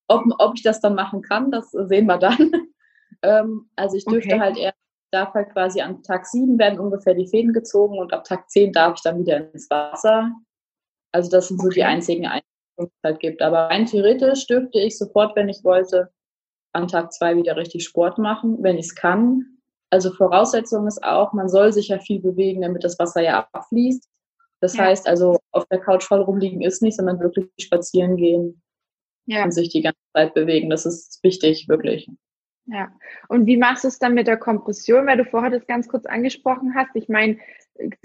Ob, 0.08 0.24
ob 0.38 0.54
ich 0.54 0.62
das 0.62 0.80
dann 0.80 0.94
machen 0.94 1.22
kann, 1.22 1.50
das 1.50 1.70
sehen 1.70 2.06
wir 2.06 2.18
dann. 2.18 2.52
ähm, 3.22 3.70
also 3.76 3.96
ich 3.96 4.04
dürfte 4.04 4.34
okay. 4.34 4.40
halt 4.40 4.56
eher, 4.56 4.74
darf 5.12 5.34
halt 5.34 5.52
quasi 5.52 5.80
an 5.80 6.02
Tag 6.02 6.26
sieben 6.26 6.58
werden 6.58 6.80
ungefähr 6.80 7.14
die 7.14 7.28
Fäden 7.28 7.52
gezogen 7.52 7.98
und 7.98 8.12
ab 8.12 8.24
Tag 8.24 8.48
zehn 8.50 8.72
darf 8.72 8.94
ich 8.96 9.02
dann 9.02 9.20
wieder 9.20 9.52
ins 9.52 9.68
Wasser. 9.68 10.32
Also 11.12 11.30
das 11.30 11.48
sind 11.48 11.58
okay. 11.58 11.66
so 11.66 11.70
die 11.74 11.84
einzigen 11.84 12.24
Einschränkungen, 12.24 12.42
die 12.78 12.84
es 12.84 13.04
halt 13.04 13.20
gibt. 13.20 13.42
Aber 13.42 13.68
rein 13.68 13.86
theoretisch 13.86 14.46
dürfte 14.46 14.80
ich 14.80 14.96
sofort, 14.96 15.36
wenn 15.36 15.48
ich 15.48 15.62
wollte, 15.62 16.10
an 16.72 16.88
Tag 16.88 17.12
zwei 17.12 17.36
wieder 17.36 17.56
richtig 17.56 17.84
Sport 17.84 18.18
machen, 18.18 18.62
wenn 18.62 18.78
ich 18.78 18.86
es 18.86 18.94
kann. 18.94 19.59
Also 19.90 20.12
Voraussetzung 20.12 20.86
ist 20.86 21.02
auch, 21.02 21.32
man 21.32 21.48
soll 21.48 21.72
sich 21.72 21.88
ja 21.88 21.98
viel 21.98 22.20
bewegen, 22.20 22.62
damit 22.62 22.84
das 22.84 22.98
Wasser 22.98 23.22
ja 23.22 23.48
abfließt. 23.52 24.08
Das 24.60 24.76
ja. 24.76 24.84
heißt 24.84 25.08
also, 25.08 25.38
auf 25.52 25.66
der 25.66 25.80
Couch 25.80 26.04
voll 26.04 26.20
rumliegen 26.20 26.60
ist 26.60 26.82
nicht, 26.82 26.96
sondern 26.96 27.18
wirklich 27.20 27.48
spazieren 27.58 28.16
gehen 28.16 28.62
ja. 29.26 29.44
und 29.44 29.52
sich 29.52 29.70
die 29.70 29.82
ganze 29.82 29.98
Zeit 30.14 30.34
bewegen. 30.34 30.70
Das 30.70 30.86
ist 30.86 31.22
wichtig, 31.22 31.68
wirklich. 31.68 32.08
Ja. 32.66 32.92
Und 33.28 33.46
wie 33.46 33.56
machst 33.56 33.84
du 33.84 33.88
es 33.88 33.98
dann 33.98 34.14
mit 34.14 34.26
der 34.26 34.36
Kompression, 34.36 35.06
weil 35.06 35.16
du 35.16 35.24
vorher 35.24 35.50
das 35.50 35.66
ganz 35.66 35.88
kurz 35.88 36.06
angesprochen 36.06 36.74
hast? 36.74 36.94
Ich 36.94 37.08
meine, 37.08 37.38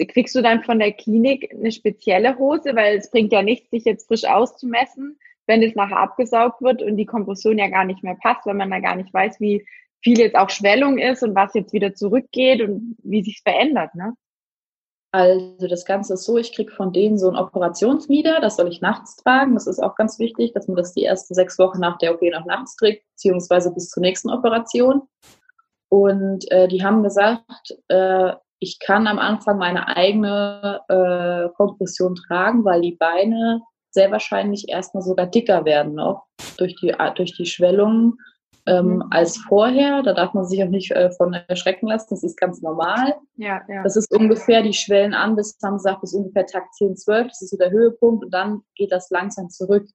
kriegst 0.07 0.33
du 0.33 0.41
dann 0.41 0.63
von 0.63 0.79
der 0.79 0.93
Klinik 0.93 1.53
eine 1.53 1.71
spezielle 1.71 2.37
Hose, 2.37 2.75
weil 2.75 2.97
es 2.97 3.11
bringt 3.11 3.33
ja 3.33 3.43
nichts, 3.43 3.69
sich 3.69 3.85
jetzt 3.85 4.07
frisch 4.07 4.25
auszumessen, 4.25 5.19
wenn 5.45 5.61
es 5.61 5.75
nachher 5.75 5.97
abgesaugt 5.97 6.61
wird 6.61 6.81
und 6.81 6.97
die 6.97 7.05
Kompression 7.05 7.59
ja 7.59 7.67
gar 7.67 7.83
nicht 7.83 8.03
mehr 8.03 8.15
passt, 8.15 8.45
weil 8.45 8.55
man 8.55 8.71
da 8.71 8.79
gar 8.79 8.95
nicht 8.95 9.13
weiß, 9.13 9.39
wie 9.39 9.65
viel 10.05 10.19
jetzt 10.19 10.35
auch 10.35 10.51
Schwellung 10.51 10.99
ist 10.99 11.23
und 11.23 11.35
was 11.35 11.55
jetzt 11.55 11.73
wieder 11.73 11.95
zurückgeht 11.95 12.61
und 12.61 12.95
wie 13.03 13.23
sich 13.23 13.41
verändert, 13.41 13.95
ne? 13.95 14.13
Also 15.11 15.67
das 15.67 15.85
Ganze 15.85 16.13
ist 16.13 16.25
so, 16.25 16.37
ich 16.37 16.53
kriege 16.53 16.71
von 16.71 16.91
denen 16.91 17.17
so 17.17 17.29
ein 17.29 17.37
Operationsmieder, 17.37 18.39
das 18.41 18.57
soll 18.57 18.67
ich 18.67 18.81
nachts 18.81 19.15
tragen. 19.15 19.53
Das 19.53 19.65
ist 19.65 19.79
auch 19.79 19.95
ganz 19.95 20.19
wichtig, 20.19 20.51
dass 20.53 20.67
man 20.67 20.75
das 20.75 20.93
die 20.93 21.05
ersten 21.05 21.33
sechs 21.33 21.57
Wochen 21.57 21.79
nach 21.79 21.97
der 21.97 22.13
OP 22.13 22.21
noch 22.21 22.45
nachts 22.45 22.75
trägt, 22.75 23.05
beziehungsweise 23.11 23.73
bis 23.73 23.89
zur 23.89 24.01
nächsten 24.01 24.29
Operation. 24.29 25.03
Und 25.89 26.51
äh, 26.51 26.67
die 26.67 26.83
haben 26.83 27.01
gesagt, 27.01 27.75
äh, 27.87 28.33
ich 28.59 28.77
kann 28.79 29.07
am 29.07 29.17
Anfang 29.17 29.57
meine 29.57 29.87
eigene 29.87 30.81
äh, 30.89 31.49
Kompression 31.55 32.15
tragen, 32.15 32.65
weil 32.65 32.81
die 32.81 32.95
Beine 32.95 33.61
sehr 33.91 34.11
wahrscheinlich 34.11 34.67
erstmal 34.67 35.01
sogar 35.01 35.27
dicker 35.27 35.63
werden 35.63 35.95
noch 35.95 36.25
durch 36.57 36.75
die, 36.75 36.93
durch 37.15 37.37
die 37.37 37.45
Schwellung 37.45 38.17
ähm, 38.65 38.95
mhm. 38.95 39.03
als 39.11 39.37
vorher. 39.37 40.03
Da 40.03 40.13
darf 40.13 40.33
man 40.33 40.45
sich 40.45 40.63
auch 40.63 40.69
nicht 40.69 40.91
äh, 40.91 41.11
von 41.11 41.33
erschrecken 41.33 41.87
lassen. 41.87 42.07
Das 42.09 42.23
ist 42.23 42.37
ganz 42.37 42.61
normal. 42.61 43.15
Ja, 43.35 43.61
ja. 43.67 43.83
Das 43.83 43.95
ist 43.95 44.11
ungefähr, 44.11 44.61
die 44.61 44.73
Schwellen 44.73 45.13
an 45.13 45.35
bis, 45.35 45.57
gesagt, 45.57 46.01
bis 46.01 46.13
ungefähr 46.13 46.45
Tag 46.45 46.73
10, 46.73 46.97
12. 46.97 47.27
Das 47.27 47.41
ist 47.41 47.51
so 47.51 47.57
der 47.57 47.71
Höhepunkt. 47.71 48.25
Und 48.25 48.31
dann 48.33 48.61
geht 48.75 48.91
das 48.91 49.09
langsam 49.09 49.49
zurück. 49.49 49.87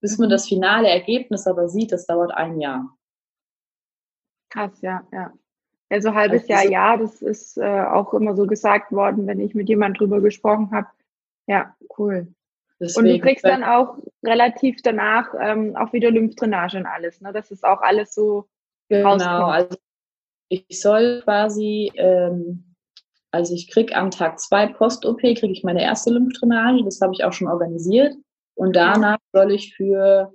Bis 0.00 0.18
man 0.18 0.28
mhm. 0.28 0.32
das 0.32 0.48
finale 0.48 0.88
Ergebnis 0.88 1.46
aber 1.46 1.68
sieht, 1.68 1.92
das 1.92 2.06
dauert 2.06 2.32
ein 2.32 2.60
Jahr. 2.60 2.96
Krass, 4.50 4.80
ja, 4.82 5.02
ja. 5.12 5.32
Also 5.88 6.14
halbes 6.14 6.42
also, 6.42 6.52
Jahr, 6.52 6.64
ja, 6.64 6.96
das 6.96 7.22
ist 7.22 7.58
äh, 7.58 7.84
auch 7.84 8.12
immer 8.12 8.34
so 8.34 8.46
gesagt 8.46 8.90
worden, 8.90 9.26
wenn 9.26 9.38
ich 9.38 9.54
mit 9.54 9.68
jemand 9.68 10.00
drüber 10.00 10.20
gesprochen 10.20 10.70
habe. 10.72 10.88
Ja, 11.46 11.76
cool. 11.96 12.26
Deswegen, 12.78 13.06
und 13.06 13.12
du 13.14 13.20
kriegst 13.20 13.44
dann 13.44 13.64
auch 13.64 13.96
relativ 14.24 14.82
danach 14.82 15.32
ähm, 15.40 15.76
auch 15.76 15.92
wieder 15.92 16.10
Lymphdrainage 16.10 16.76
und 16.76 16.86
alles, 16.86 17.20
ne? 17.20 17.32
Das 17.32 17.50
ist 17.50 17.64
auch 17.64 17.80
alles 17.80 18.14
so 18.14 18.48
genau. 18.88 19.12
Rauskommt. 19.12 19.52
Also 19.52 19.76
ich 20.48 20.80
soll 20.80 21.22
quasi, 21.24 21.90
ähm, 21.96 22.74
also 23.30 23.54
ich 23.54 23.70
krieg 23.70 23.96
am 23.96 24.10
Tag 24.10 24.38
zwei 24.38 24.66
Post-OP 24.66 25.20
kriege 25.20 25.50
ich 25.50 25.64
meine 25.64 25.82
erste 25.82 26.10
Lymphdrainage, 26.10 26.84
das 26.84 27.00
habe 27.00 27.14
ich 27.14 27.24
auch 27.24 27.32
schon 27.32 27.48
organisiert. 27.48 28.14
Und 28.54 28.74
danach 28.74 29.18
soll 29.32 29.52
ich 29.52 29.74
für 29.74 30.32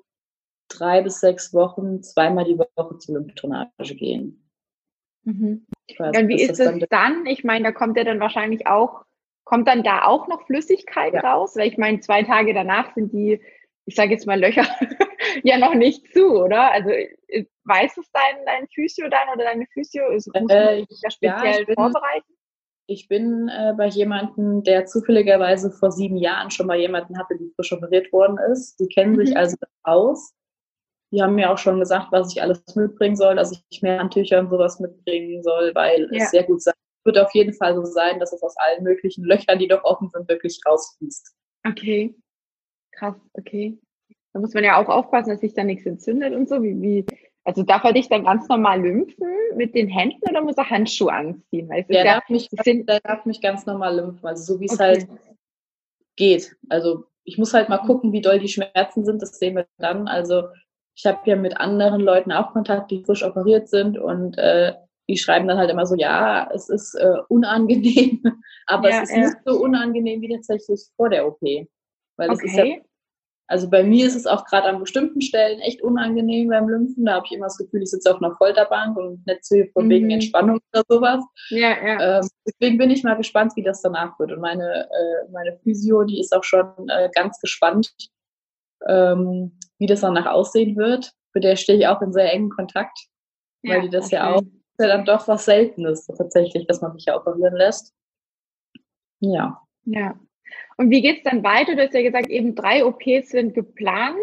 drei 0.67 1.01
bis 1.01 1.19
sechs 1.19 1.53
Wochen 1.53 2.03
zweimal 2.03 2.45
die 2.45 2.57
Woche 2.57 2.98
zur 2.98 3.15
Lymphdrainage 3.15 3.95
gehen. 3.95 4.48
Mhm. 5.24 5.65
Weiß, 5.98 6.27
wie 6.27 6.41
ist 6.41 6.60
es 6.60 6.65
dann, 6.65 6.86
dann? 6.89 7.25
Ich 7.25 7.43
meine, 7.43 7.65
da 7.65 7.71
kommt 7.71 7.98
ja 7.98 8.03
dann 8.03 8.19
wahrscheinlich 8.19 8.67
auch 8.67 9.03
Kommt 9.43 9.67
dann 9.67 9.83
da 9.83 10.05
auch 10.05 10.27
noch 10.27 10.45
Flüssigkeit 10.45 11.13
ja. 11.13 11.21
raus? 11.21 11.55
Weil 11.55 11.67
ich 11.67 11.77
meine, 11.77 12.00
zwei 12.00 12.24
Tage 12.24 12.53
danach 12.53 12.93
sind 12.93 13.12
die, 13.12 13.41
ich 13.86 13.95
sage 13.95 14.12
jetzt 14.12 14.27
mal 14.27 14.39
Löcher, 14.39 14.65
ja 15.43 15.57
noch 15.57 15.74
nicht 15.74 16.13
zu, 16.13 16.43
oder? 16.43 16.71
Also 16.71 16.89
äh, 16.89 17.45
weiß 17.65 17.98
es 17.98 18.12
dein, 18.12 18.45
dein 18.45 18.67
Physio 18.74 19.07
dann 19.10 19.29
oder 19.33 19.45
deine 19.45 19.65
Physio? 19.74 20.10
Ist, 20.10 20.29
muss 20.33 20.51
äh, 20.51 20.79
ja 20.79 21.12
speziell 21.12 21.65
ja, 21.67 21.74
vorbereiten? 21.74 22.33
Ich 22.88 23.07
bin 23.07 23.48
äh, 23.48 23.74
bei 23.77 23.88
jemandem, 23.88 24.63
der 24.63 24.86
zufälligerweise 24.86 25.71
vor 25.71 25.91
sieben 25.91 26.17
Jahren 26.17 26.51
schon 26.51 26.67
mal 26.67 26.77
jemanden 26.77 27.17
hatte, 27.17 27.38
die 27.38 27.51
frisch 27.55 27.71
operiert 27.71 28.12
worden 28.12 28.38
ist. 28.51 28.79
Die 28.79 28.88
kennen 28.88 29.13
mhm. 29.13 29.25
sich 29.25 29.38
also 29.38 29.55
aus. 29.83 30.33
Die 31.12 31.21
haben 31.21 31.36
mir 31.36 31.51
auch 31.51 31.57
schon 31.57 31.79
gesagt, 31.79 32.07
was 32.12 32.33
ich 32.33 32.41
alles 32.41 32.63
mitbringen 32.75 33.15
soll, 33.15 33.36
dass 33.36 33.51
ich 33.51 33.81
mehr 33.81 34.00
Handtücher 34.00 34.39
und 34.39 34.50
sowas 34.50 34.79
mitbringen 34.79 35.43
soll, 35.43 35.71
weil 35.75 36.07
ja. 36.12 36.24
es 36.24 36.31
sehr 36.31 36.43
gut 36.43 36.62
sein 36.62 36.74
wird 37.03 37.17
auf 37.17 37.34
jeden 37.34 37.53
Fall 37.53 37.75
so 37.75 37.84
sein, 37.84 38.20
dass 38.20 38.34
es 38.34 38.43
aus 38.43 38.55
allen 38.58 38.84
möglichen 38.84 39.24
Löchern, 39.24 39.60
die 39.60 39.67
doch 39.67 39.84
offen 39.84 40.10
sind, 40.10 40.27
wirklich 40.27 40.60
rausfließt. 40.65 41.36
Okay. 41.67 42.15
Krass, 42.91 43.15
okay. 43.34 43.77
Da 44.34 44.39
muss 44.39 44.53
man 44.53 44.63
ja 44.63 44.81
auch 44.81 44.89
aufpassen, 44.89 45.31
dass 45.31 45.41
sich 45.41 45.53
da 45.53 45.63
nichts 45.63 45.86
entzündet 45.86 46.34
und 46.34 46.48
so. 46.48 46.62
Wie, 46.62 46.81
wie, 46.81 47.05
also 47.43 47.63
darf 47.63 47.84
er 47.84 47.93
dich 47.93 48.08
dann 48.08 48.25
ganz 48.25 48.48
normal 48.48 48.81
lymphen 48.81 49.27
mit 49.55 49.75
den 49.75 49.88
Händen 49.88 50.22
oder 50.29 50.41
muss 50.41 50.58
er 50.58 50.70
Handschuhe 50.70 51.12
anziehen? 51.12 51.70
Weil 51.70 51.84
der, 51.84 52.05
ja, 52.05 52.13
darf 52.15 52.29
mich, 52.29 52.50
sind, 52.63 52.88
der 52.88 53.00
darf 53.01 53.25
mich 53.25 53.41
ganz 53.41 53.65
normal 53.65 53.98
lymphen, 53.98 54.25
also 54.25 54.53
so 54.53 54.60
wie 54.60 54.65
es 54.65 54.74
okay. 54.74 54.84
halt 54.84 55.08
geht. 56.15 56.55
Also 56.70 57.05
ich 57.24 57.38
muss 57.38 57.53
halt 57.53 57.70
mal 57.70 57.79
gucken, 57.79 58.13
wie 58.13 58.22
doll 58.22 58.39
die 58.39 58.48
Schmerzen 58.48 59.05
sind, 59.05 59.22
das 59.22 59.38
sehen 59.38 59.55
wir 59.55 59.67
dann. 59.77 60.08
Also 60.08 60.43
ich 60.96 61.05
habe 61.05 61.20
ja 61.25 61.36
mit 61.36 61.58
anderen 61.58 62.01
Leuten 62.01 62.31
auch 62.31 62.53
Kontakt, 62.53 62.91
die 62.91 63.03
frisch 63.03 63.24
operiert 63.24 63.70
sind 63.70 63.98
und 63.98 64.38
äh, 64.38 64.74
die 65.11 65.17
schreiben 65.17 65.47
dann 65.47 65.57
halt 65.57 65.69
immer 65.69 65.85
so, 65.85 65.95
ja, 65.95 66.49
es 66.53 66.69
ist 66.69 66.95
äh, 66.95 67.17
unangenehm, 67.29 68.21
aber 68.67 68.89
ja, 68.89 69.03
es 69.03 69.09
ist 69.09 69.15
ja. 69.15 69.23
nicht 69.25 69.37
so 69.45 69.59
unangenehm 69.61 70.21
wie 70.21 70.33
tatsächlich 70.33 70.81
vor 70.95 71.09
der 71.09 71.27
OP. 71.27 71.41
Weil 72.17 72.29
okay. 72.29 72.45
ist 72.45 72.55
ja, 72.55 72.65
also 73.51 73.69
bei 73.69 73.83
mir 73.83 74.07
ist 74.07 74.15
es 74.15 74.27
auch 74.27 74.45
gerade 74.45 74.67
an 74.67 74.79
bestimmten 74.79 75.19
Stellen 75.19 75.59
echt 75.59 75.81
unangenehm 75.81 76.47
beim 76.47 76.69
Lymphen. 76.69 77.03
Da 77.03 77.15
habe 77.15 77.25
ich 77.25 77.33
immer 77.33 77.47
das 77.47 77.57
Gefühl, 77.57 77.83
ich 77.83 77.89
sitze 77.89 78.09
auf 78.09 78.21
einer 78.21 78.33
Folterbank 78.35 78.95
und 78.95 79.27
nicht 79.27 79.43
so 79.43 79.61
von 79.73 79.89
wegen 79.89 80.05
mhm. 80.05 80.11
Entspannung 80.11 80.59
oder 80.73 80.83
sowas. 80.87 81.21
Ja, 81.49 81.75
ja. 81.85 82.19
Ähm, 82.19 82.29
deswegen 82.47 82.77
bin 82.77 82.91
ich 82.91 83.03
mal 83.03 83.17
gespannt, 83.17 83.51
wie 83.57 83.63
das 83.63 83.81
danach 83.81 84.17
wird. 84.19 84.31
Und 84.31 84.39
meine, 84.39 84.85
äh, 84.85 85.31
meine 85.33 85.59
Physio, 85.63 86.05
die 86.05 86.21
ist 86.21 86.33
auch 86.33 86.45
schon 86.45 86.65
äh, 86.87 87.09
ganz 87.13 87.41
gespannt, 87.41 87.91
ähm, 88.87 89.59
wie 89.79 89.85
das 89.85 89.99
danach 89.99 90.27
aussehen 90.27 90.77
wird. 90.77 91.11
Mit 91.33 91.43
der 91.43 91.57
stehe 91.57 91.77
ich 91.77 91.87
auch 91.87 92.01
in 92.01 92.13
sehr 92.13 92.31
engen 92.31 92.51
Kontakt, 92.51 92.97
weil 93.63 93.75
ja, 93.75 93.81
die 93.81 93.89
das 93.89 94.05
okay. 94.05 94.15
ja 94.15 94.33
auch 94.33 94.43
ja 94.81 94.88
dann 94.88 95.05
doch 95.05 95.27
was 95.27 95.45
Seltenes 95.45 96.07
tatsächlich, 96.07 96.67
dass 96.67 96.81
man 96.81 96.93
sich 96.93 97.05
ja 97.05 97.15
operieren 97.15 97.55
lässt. 97.55 97.93
Ja. 99.19 99.61
Ja. 99.85 100.19
Und 100.77 100.89
wie 100.89 101.01
geht 101.01 101.19
es 101.19 101.23
dann 101.23 101.43
weiter? 101.43 101.75
Du 101.75 101.83
hast 101.83 101.93
ja 101.93 102.01
gesagt, 102.01 102.29
eben 102.29 102.55
drei 102.55 102.85
OPs 102.85 103.29
sind 103.29 103.53
geplant. 103.53 104.17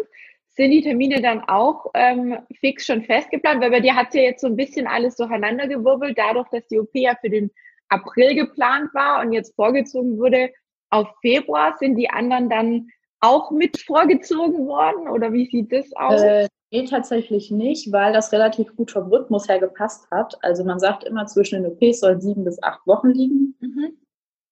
Sind 0.49 0.71
die 0.71 0.81
Termine 0.81 1.21
dann 1.21 1.41
auch 1.47 1.91
ähm, 1.93 2.37
fix 2.59 2.85
schon 2.85 3.03
festgeplant? 3.03 3.61
Weil 3.61 3.71
bei 3.71 3.79
dir 3.79 3.95
hat 3.95 4.13
ja 4.13 4.21
jetzt 4.21 4.41
so 4.41 4.47
ein 4.47 4.55
bisschen 4.55 4.87
alles 4.87 5.15
durcheinander 5.15 5.67
gewirbelt, 5.67 6.17
dadurch, 6.17 6.49
dass 6.49 6.67
die 6.67 6.79
OP 6.79 6.89
ja 6.93 7.15
für 7.21 7.29
den 7.29 7.49
April 7.87 8.35
geplant 8.35 8.93
war 8.93 9.21
und 9.21 9.31
jetzt 9.31 9.55
vorgezogen 9.55 10.17
wurde 10.17 10.51
auf 10.89 11.07
Februar. 11.21 11.77
Sind 11.77 11.95
die 11.95 12.09
anderen 12.09 12.49
dann 12.49 12.89
auch 13.21 13.51
mit 13.51 13.79
vorgezogen 13.81 14.67
worden 14.67 15.09
oder 15.09 15.33
wie 15.33 15.49
sieht 15.49 15.71
das 15.71 15.91
aus? 15.95 16.21
Äh, 16.21 16.47
Nee, 16.71 16.85
tatsächlich 16.85 17.49
nicht, 17.49 17.91
weil 17.91 18.13
das 18.13 18.31
relativ 18.31 18.75
gut 18.75 18.91
vom 18.91 19.07
Rhythmus 19.07 19.49
her 19.49 19.59
gepasst 19.59 20.09
hat. 20.11 20.37
Also 20.43 20.63
man 20.63 20.79
sagt 20.79 21.03
immer, 21.03 21.25
zwischen 21.25 21.63
den 21.63 21.71
OPs 21.71 22.01
sollen 22.01 22.21
sieben 22.21 22.43
bis 22.43 22.61
acht 22.61 22.85
Wochen 22.85 23.09
liegen. 23.09 23.55
Mhm. 23.59 23.97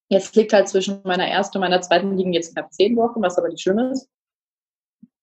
Jetzt 0.10 0.36
liegt 0.36 0.52
halt 0.54 0.68
zwischen 0.68 1.02
meiner 1.04 1.28
ersten 1.28 1.58
und 1.58 1.62
meiner 1.62 1.82
zweiten 1.82 2.18
liegen 2.18 2.34
jetzt 2.34 2.54
knapp 2.54 2.74
zehn 2.74 2.96
Wochen, 2.96 3.22
was 3.22 3.38
aber 3.38 3.50
nicht 3.50 3.62
schlimm 3.62 3.78
ist. 3.92 4.10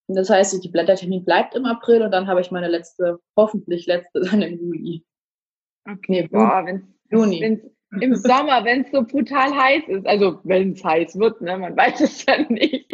Das 0.07 0.31
heißt, 0.31 0.63
die 0.63 0.69
Blättertermin 0.69 1.25
bleibt 1.25 1.57
im 1.57 1.65
April 1.65 2.03
und 2.03 2.13
dann 2.13 2.29
habe 2.29 2.43
ich 2.43 2.51
meine 2.51 2.69
letzte, 2.69 3.19
hoffentlich 3.37 3.87
letzte 3.87 4.21
dann 4.21 4.43
im 4.43 4.61
Juli. 4.61 5.05
Okay, 5.87 5.99
nee, 6.09 6.29
boah, 6.29 6.63
wenn's, 6.65 6.85
Juni. 7.11 7.43
Im 8.01 8.17
Sommer, 8.17 8.65
wenn 8.65 8.83
es 8.83 8.91
so 8.91 9.03
brutal 9.03 9.55
heiß 9.55 9.85
ist, 9.89 10.07
also 10.07 10.41
wenn 10.45 10.73
es 10.73 10.85
heiß 10.85 11.19
wird, 11.19 11.41
ne, 11.41 11.57
man 11.57 11.77
weiß 11.77 12.01
es 12.03 12.25
ja 12.27 12.41
nicht. 12.49 12.93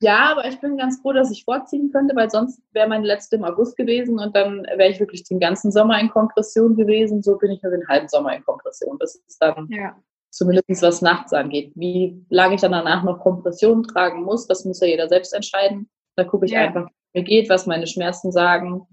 Ja, 0.00 0.30
aber 0.30 0.46
ich 0.46 0.60
bin 0.60 0.76
ganz 0.76 1.00
froh, 1.00 1.12
dass 1.12 1.30
ich 1.30 1.44
vorziehen 1.44 1.90
könnte, 1.90 2.14
weil 2.14 2.28
sonst 2.28 2.60
wäre 2.72 2.88
meine 2.88 3.06
letzte 3.06 3.36
im 3.36 3.44
August 3.44 3.74
gewesen 3.76 4.18
und 4.18 4.36
dann 4.36 4.64
wäre 4.76 4.90
ich 4.90 5.00
wirklich 5.00 5.24
den 5.24 5.40
ganzen 5.40 5.72
Sommer 5.72 5.98
in 5.98 6.10
Kompression 6.10 6.76
gewesen. 6.76 7.22
So 7.22 7.38
bin 7.38 7.52
ich 7.52 7.62
nur 7.62 7.72
den 7.72 7.88
halben 7.88 8.08
Sommer 8.08 8.36
in 8.36 8.44
Kompression. 8.44 8.98
Das 8.98 9.14
ist 9.14 9.40
dann 9.40 9.66
ja. 9.70 9.96
zumindest 10.30 10.82
was 10.82 11.00
nachts 11.00 11.32
angeht. 11.32 11.72
Wie 11.74 12.22
lange 12.28 12.56
ich 12.56 12.60
dann 12.60 12.72
danach 12.72 13.02
noch 13.02 13.20
Kompression 13.20 13.82
tragen 13.82 14.24
muss, 14.24 14.46
das 14.46 14.66
muss 14.66 14.80
ja 14.80 14.88
jeder 14.88 15.08
selbst 15.08 15.32
entscheiden. 15.32 15.88
Da 16.16 16.24
gucke 16.24 16.44
ich 16.44 16.52
ja. 16.52 16.60
einfach, 16.60 16.86
wie 17.12 17.20
mir 17.20 17.24
geht, 17.24 17.48
was 17.48 17.66
meine 17.66 17.86
Schmerzen 17.86 18.30
sagen. 18.30 18.86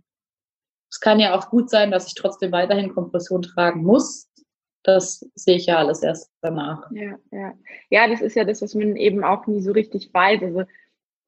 Es 0.90 1.02
kann 1.02 1.20
ja 1.20 1.38
auch 1.38 1.50
gut 1.50 1.70
sein, 1.70 1.92
dass 1.92 2.08
ich 2.08 2.16
trotzdem 2.16 2.54
weiterhin 2.54 2.94
Kompression 2.94 3.42
tragen 3.42 3.84
muss. 3.84 4.30
Das 4.84 5.30
sehe 5.36 5.58
ich 5.58 5.68
ja 5.68 5.78
alles 5.78 6.02
erst 6.02 6.32
danach. 6.42 6.90
Ja, 6.92 7.18
ja. 7.32 7.54
ja, 7.90 8.08
das 8.08 8.22
ist 8.22 8.36
ja 8.36 8.44
das, 8.44 8.62
was 8.62 8.74
man 8.74 8.96
eben 8.96 9.24
auch 9.24 9.46
nie 9.48 9.62
so 9.62 9.72
richtig 9.72 10.14
weiß. 10.14 10.42
Also 10.42 10.64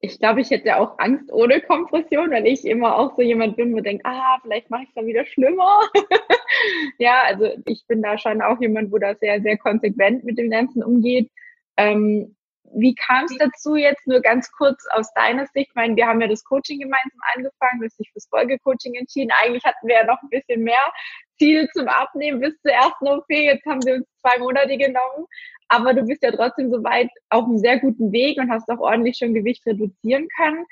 ich 0.00 0.18
glaube, 0.18 0.40
ich 0.40 0.50
hätte 0.50 0.76
auch 0.76 0.98
Angst 0.98 1.32
ohne 1.32 1.60
Kompression, 1.60 2.30
weil 2.30 2.46
ich 2.46 2.64
immer 2.64 2.98
auch 2.98 3.16
so 3.16 3.22
jemand 3.22 3.56
bin, 3.56 3.74
wo 3.74 3.80
denkt, 3.80 4.04
ah, 4.04 4.38
vielleicht 4.42 4.70
mache 4.70 4.82
ich 4.82 4.88
es 4.88 4.94
dann 4.94 5.06
wieder 5.06 5.24
schlimmer. 5.24 5.80
ja, 6.98 7.22
also 7.26 7.48
ich 7.64 7.86
bin 7.86 8.02
da 8.02 8.18
schon 8.18 8.42
auch 8.42 8.60
jemand, 8.60 8.92
wo 8.92 8.98
da 8.98 9.14
sehr, 9.14 9.40
sehr 9.40 9.56
konsequent 9.56 10.24
mit 10.24 10.36
dem 10.36 10.50
Ganzen 10.50 10.82
umgeht. 10.82 11.30
Ähm, 11.76 12.36
wie 12.76 12.94
kam 12.94 13.24
es 13.24 13.36
dazu 13.38 13.76
jetzt 13.76 14.06
nur 14.06 14.20
ganz 14.20 14.50
kurz 14.52 14.84
aus 14.90 15.12
deiner 15.14 15.46
Sicht? 15.46 15.68
Ich 15.68 15.74
meine, 15.74 15.96
wir 15.96 16.06
haben 16.06 16.20
ja 16.20 16.28
das 16.28 16.44
Coaching 16.44 16.80
gemeinsam 16.80 17.20
angefangen, 17.34 17.80
du 17.80 17.86
hast 17.86 17.98
dich 17.98 18.10
fürs 18.12 18.26
Folgecoaching 18.28 18.94
entschieden. 18.94 19.30
Eigentlich 19.42 19.64
hatten 19.64 19.86
wir 19.86 19.96
ja 19.96 20.04
noch 20.04 20.20
ein 20.22 20.28
bisschen 20.28 20.62
mehr 20.62 20.92
Ziele 21.38 21.68
zum 21.72 21.88
Abnehmen 21.88 22.40
bis 22.40 22.60
zur 22.60 22.72
ersten 22.72 23.08
OP. 23.08 23.24
Jetzt 23.28 23.64
haben 23.66 23.84
wir 23.84 23.94
uns 23.96 24.06
zwei 24.20 24.38
Monate 24.38 24.76
genommen. 24.76 25.26
Aber 25.68 25.94
du 25.94 26.04
bist 26.04 26.22
ja 26.22 26.30
trotzdem 26.30 26.70
soweit 26.70 27.08
auf 27.30 27.44
einem 27.44 27.58
sehr 27.58 27.80
guten 27.80 28.12
Weg 28.12 28.38
und 28.38 28.50
hast 28.50 28.68
auch 28.68 28.80
ordentlich 28.80 29.16
schon 29.16 29.34
Gewicht 29.34 29.64
reduzieren 29.66 30.28
können. 30.36 30.64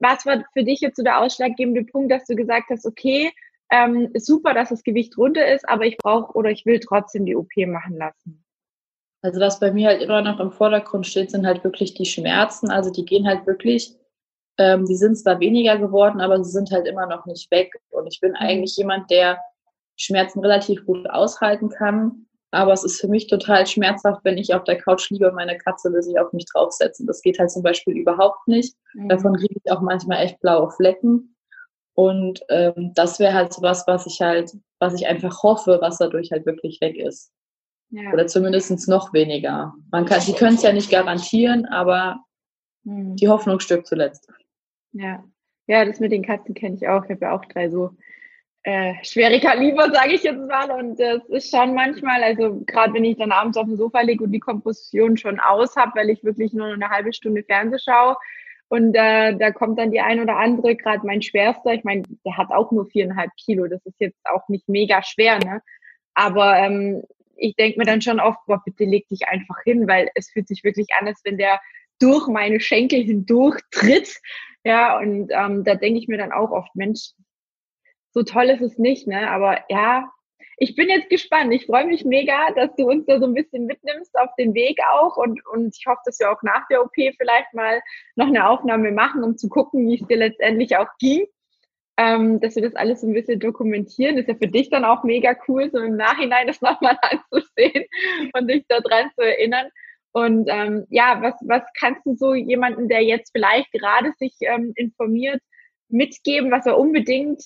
Was 0.00 0.26
war 0.26 0.44
für 0.52 0.64
dich 0.64 0.80
jetzt 0.80 0.96
so 0.96 1.02
der 1.02 1.20
ausschlaggebende 1.20 1.84
Punkt, 1.84 2.12
dass 2.12 2.26
du 2.26 2.34
gesagt 2.36 2.68
hast, 2.70 2.84
okay, 2.84 3.32
ähm, 3.70 4.10
super, 4.14 4.52
dass 4.52 4.68
das 4.68 4.84
Gewicht 4.84 5.16
runter 5.16 5.46
ist, 5.46 5.68
aber 5.68 5.84
ich 5.84 5.96
brauche 5.96 6.32
oder 6.34 6.50
ich 6.50 6.66
will 6.66 6.78
trotzdem 6.80 7.24
die 7.24 7.36
OP 7.36 7.50
machen 7.66 7.96
lassen? 7.96 8.43
Also 9.24 9.40
was 9.40 9.58
bei 9.58 9.72
mir 9.72 9.88
halt 9.88 10.02
immer 10.02 10.20
noch 10.20 10.38
im 10.38 10.52
Vordergrund 10.52 11.06
steht, 11.06 11.30
sind 11.30 11.46
halt 11.46 11.64
wirklich 11.64 11.94
die 11.94 12.04
Schmerzen. 12.04 12.70
Also 12.70 12.90
die 12.90 13.06
gehen 13.06 13.26
halt 13.26 13.46
wirklich, 13.46 13.96
ähm, 14.58 14.84
die 14.84 14.96
sind 14.96 15.16
zwar 15.16 15.40
weniger 15.40 15.78
geworden, 15.78 16.20
aber 16.20 16.44
sie 16.44 16.50
sind 16.50 16.70
halt 16.70 16.86
immer 16.86 17.06
noch 17.06 17.24
nicht 17.24 17.50
weg. 17.50 17.72
Und 17.88 18.06
ich 18.06 18.20
bin 18.20 18.32
mhm. 18.32 18.36
eigentlich 18.36 18.76
jemand, 18.76 19.10
der 19.10 19.40
Schmerzen 19.96 20.40
relativ 20.40 20.84
gut 20.84 21.08
aushalten 21.08 21.70
kann. 21.70 22.26
Aber 22.50 22.74
es 22.74 22.84
ist 22.84 23.00
für 23.00 23.08
mich 23.08 23.26
total 23.26 23.66
schmerzhaft, 23.66 24.20
wenn 24.24 24.36
ich 24.36 24.54
auf 24.54 24.64
der 24.64 24.76
Couch 24.76 25.08
liege 25.08 25.26
und 25.26 25.36
meine 25.36 25.56
Katze 25.56 25.90
will 25.90 26.02
sich 26.02 26.18
auf 26.18 26.34
mich 26.34 26.44
draufsetzen. 26.52 27.06
Das 27.06 27.22
geht 27.22 27.38
halt 27.38 27.50
zum 27.50 27.62
Beispiel 27.62 27.96
überhaupt 27.96 28.46
nicht. 28.46 28.76
Mhm. 28.92 29.08
Davon 29.08 29.36
kriege 29.36 29.54
ich 29.56 29.72
auch 29.72 29.80
manchmal 29.80 30.22
echt 30.22 30.38
blaue 30.40 30.70
Flecken. 30.70 31.34
Und 31.94 32.40
ähm, 32.50 32.92
das 32.94 33.18
wäre 33.18 33.32
halt 33.32 33.54
so 33.54 33.62
was, 33.62 33.86
was 33.86 34.06
ich 34.06 34.20
halt, 34.20 34.52
was 34.80 34.92
ich 34.92 35.06
einfach 35.06 35.42
hoffe, 35.42 35.78
was 35.80 35.96
dadurch 35.96 36.30
halt 36.30 36.44
wirklich 36.44 36.78
weg 36.82 36.98
ist. 36.98 37.32
Ja. 37.94 38.12
Oder 38.12 38.26
zumindest 38.26 38.88
noch 38.88 39.12
weniger. 39.12 39.72
Man 39.92 40.04
kann, 40.04 40.20
sie 40.20 40.32
können 40.32 40.56
es 40.56 40.62
ja 40.62 40.72
nicht 40.72 40.90
garantieren, 40.90 41.64
aber 41.66 42.24
hm. 42.84 43.14
die 43.14 43.28
Hoffnung 43.28 43.60
stirbt 43.60 43.86
zuletzt. 43.86 44.28
Ja. 44.92 45.22
Ja, 45.66 45.84
das 45.84 46.00
mit 46.00 46.10
den 46.10 46.24
Katzen 46.24 46.54
kenne 46.54 46.74
ich 46.74 46.88
auch. 46.88 47.04
Ich 47.04 47.10
habe 47.10 47.20
ja 47.22 47.32
auch 47.32 47.44
drei 47.44 47.70
so 47.70 47.90
äh, 48.64 48.94
schwere 49.04 49.38
Kaliber, 49.38 49.90
sage 49.94 50.14
ich 50.14 50.24
jetzt 50.24 50.46
mal. 50.48 50.72
Und 50.72 50.98
das 50.98 51.24
ist 51.28 51.50
schon 51.50 51.72
manchmal, 51.74 52.24
also 52.24 52.62
gerade 52.66 52.94
wenn 52.94 53.04
ich 53.04 53.16
dann 53.16 53.30
abends 53.30 53.56
auf 53.56 53.66
dem 53.66 53.76
Sofa 53.76 54.00
liege 54.00 54.24
und 54.24 54.32
die 54.32 54.40
Komposition 54.40 55.16
schon 55.16 55.38
aus 55.38 55.76
habe, 55.76 55.92
weil 55.94 56.10
ich 56.10 56.24
wirklich 56.24 56.52
nur 56.52 56.66
eine 56.66 56.90
halbe 56.90 57.12
Stunde 57.12 57.44
Fernseh 57.44 57.78
schaue. 57.78 58.16
Und 58.66 58.96
äh, 58.96 59.36
da 59.36 59.52
kommt 59.52 59.78
dann 59.78 59.92
die 59.92 60.00
ein 60.00 60.20
oder 60.20 60.36
andere, 60.36 60.74
gerade 60.74 61.06
mein 61.06 61.22
Schwerster, 61.22 61.74
ich 61.74 61.84
meine, 61.84 62.02
der 62.26 62.36
hat 62.36 62.50
auch 62.50 62.72
nur 62.72 62.86
viereinhalb 62.86 63.30
Kilo, 63.36 63.68
das 63.68 63.86
ist 63.86 64.00
jetzt 64.00 64.18
auch 64.24 64.48
nicht 64.48 64.68
mega 64.68 65.00
schwer, 65.04 65.38
ne? 65.38 65.62
Aber 66.14 66.56
ähm, 66.56 67.04
ich 67.36 67.56
denke 67.56 67.78
mir 67.78 67.84
dann 67.84 68.02
schon 68.02 68.20
oft, 68.20 68.38
boah, 68.46 68.62
bitte 68.64 68.84
leg 68.84 69.08
dich 69.08 69.28
einfach 69.28 69.62
hin, 69.64 69.86
weil 69.88 70.10
es 70.14 70.30
fühlt 70.30 70.48
sich 70.48 70.64
wirklich 70.64 70.88
an, 70.98 71.06
als 71.06 71.20
wenn 71.24 71.38
der 71.38 71.60
durch 72.00 72.26
meine 72.28 72.60
Schenkel 72.60 73.02
hindurch 73.02 73.60
tritt. 73.70 74.20
Ja, 74.64 74.98
und 74.98 75.30
ähm, 75.30 75.64
da 75.64 75.74
denke 75.74 75.98
ich 75.98 76.08
mir 76.08 76.18
dann 76.18 76.32
auch 76.32 76.50
oft, 76.50 76.74
Mensch, 76.74 77.12
so 78.12 78.22
toll 78.22 78.50
ist 78.50 78.62
es 78.62 78.78
nicht, 78.78 79.06
ne? 79.06 79.30
Aber 79.30 79.62
ja, 79.68 80.10
ich 80.56 80.76
bin 80.76 80.88
jetzt 80.88 81.10
gespannt. 81.10 81.52
Ich 81.52 81.66
freue 81.66 81.86
mich 81.86 82.04
mega, 82.04 82.50
dass 82.54 82.74
du 82.76 82.88
uns 82.88 83.06
da 83.06 83.18
so 83.18 83.26
ein 83.26 83.34
bisschen 83.34 83.66
mitnimmst 83.66 84.16
auf 84.18 84.30
den 84.38 84.54
Weg 84.54 84.78
auch 84.92 85.16
und, 85.16 85.44
und 85.46 85.76
ich 85.76 85.86
hoffe, 85.86 86.00
dass 86.04 86.20
wir 86.20 86.30
auch 86.30 86.42
nach 86.42 86.66
der 86.68 86.82
OP 86.82 86.94
vielleicht 86.94 87.52
mal 87.54 87.82
noch 88.14 88.28
eine 88.28 88.48
Aufnahme 88.48 88.92
machen, 88.92 89.24
um 89.24 89.36
zu 89.36 89.48
gucken, 89.48 89.88
wie 89.88 90.00
es 90.00 90.06
dir 90.06 90.16
letztendlich 90.16 90.76
auch 90.76 90.88
ging 90.98 91.26
ähm, 91.96 92.40
dass 92.40 92.56
wir 92.56 92.62
das 92.62 92.74
alles 92.74 93.00
so 93.00 93.06
ein 93.06 93.14
bisschen 93.14 93.40
dokumentieren. 93.40 94.18
Ist 94.18 94.28
ja 94.28 94.34
für 94.34 94.48
dich 94.48 94.70
dann 94.70 94.84
auch 94.84 95.04
mega 95.04 95.36
cool, 95.48 95.70
so 95.70 95.78
im 95.78 95.96
Nachhinein 95.96 96.46
das 96.46 96.60
nochmal 96.60 96.98
anzusehen 97.02 97.84
und 98.32 98.50
dich 98.50 98.64
daran 98.68 99.10
zu 99.14 99.22
erinnern. 99.22 99.68
Und 100.12 100.48
ähm, 100.48 100.86
ja, 100.90 101.18
was, 101.22 101.34
was 101.42 101.62
kannst 101.78 102.06
du 102.06 102.14
so 102.14 102.34
jemanden, 102.34 102.88
der 102.88 103.02
jetzt 103.02 103.32
vielleicht 103.32 103.72
gerade 103.72 104.12
sich 104.18 104.34
ähm, 104.40 104.72
informiert, 104.76 105.40
mitgeben, 105.88 106.50
was 106.50 106.66
er 106.66 106.78
unbedingt, 106.78 107.42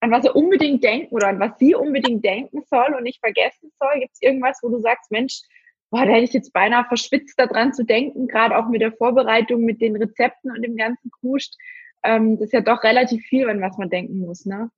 an 0.00 0.10
was 0.10 0.24
er 0.24 0.34
unbedingt 0.34 0.82
denken 0.82 1.14
oder 1.14 1.28
an 1.28 1.40
was 1.40 1.58
sie 1.58 1.74
unbedingt 1.74 2.24
denken 2.24 2.62
soll 2.68 2.94
und 2.96 3.04
nicht 3.04 3.20
vergessen 3.20 3.70
soll? 3.78 4.00
Gibt 4.00 4.14
es 4.14 4.22
irgendwas, 4.22 4.58
wo 4.62 4.68
du 4.68 4.80
sagst, 4.80 5.10
Mensch, 5.10 5.42
boah, 5.90 6.04
da 6.04 6.12
hätte 6.12 6.24
ich 6.24 6.32
jetzt 6.32 6.52
beinahe 6.52 6.84
verschwitzt 6.84 7.38
daran 7.38 7.72
zu 7.72 7.84
denken, 7.84 8.26
gerade 8.26 8.56
auch 8.56 8.68
mit 8.68 8.80
der 8.80 8.92
Vorbereitung, 8.92 9.62
mit 9.62 9.80
den 9.80 9.96
Rezepten 9.96 10.50
und 10.50 10.62
dem 10.62 10.76
ganzen 10.76 11.10
Kruscht 11.20 11.54
ähm, 12.02 12.38
das 12.38 12.46
ist 12.46 12.52
ja 12.52 12.60
doch 12.60 12.82
relativ 12.82 13.22
viel, 13.24 13.48
an 13.48 13.60
was 13.60 13.78
man 13.78 13.90
denken 13.90 14.18
muss, 14.18 14.46
ne? 14.46 14.70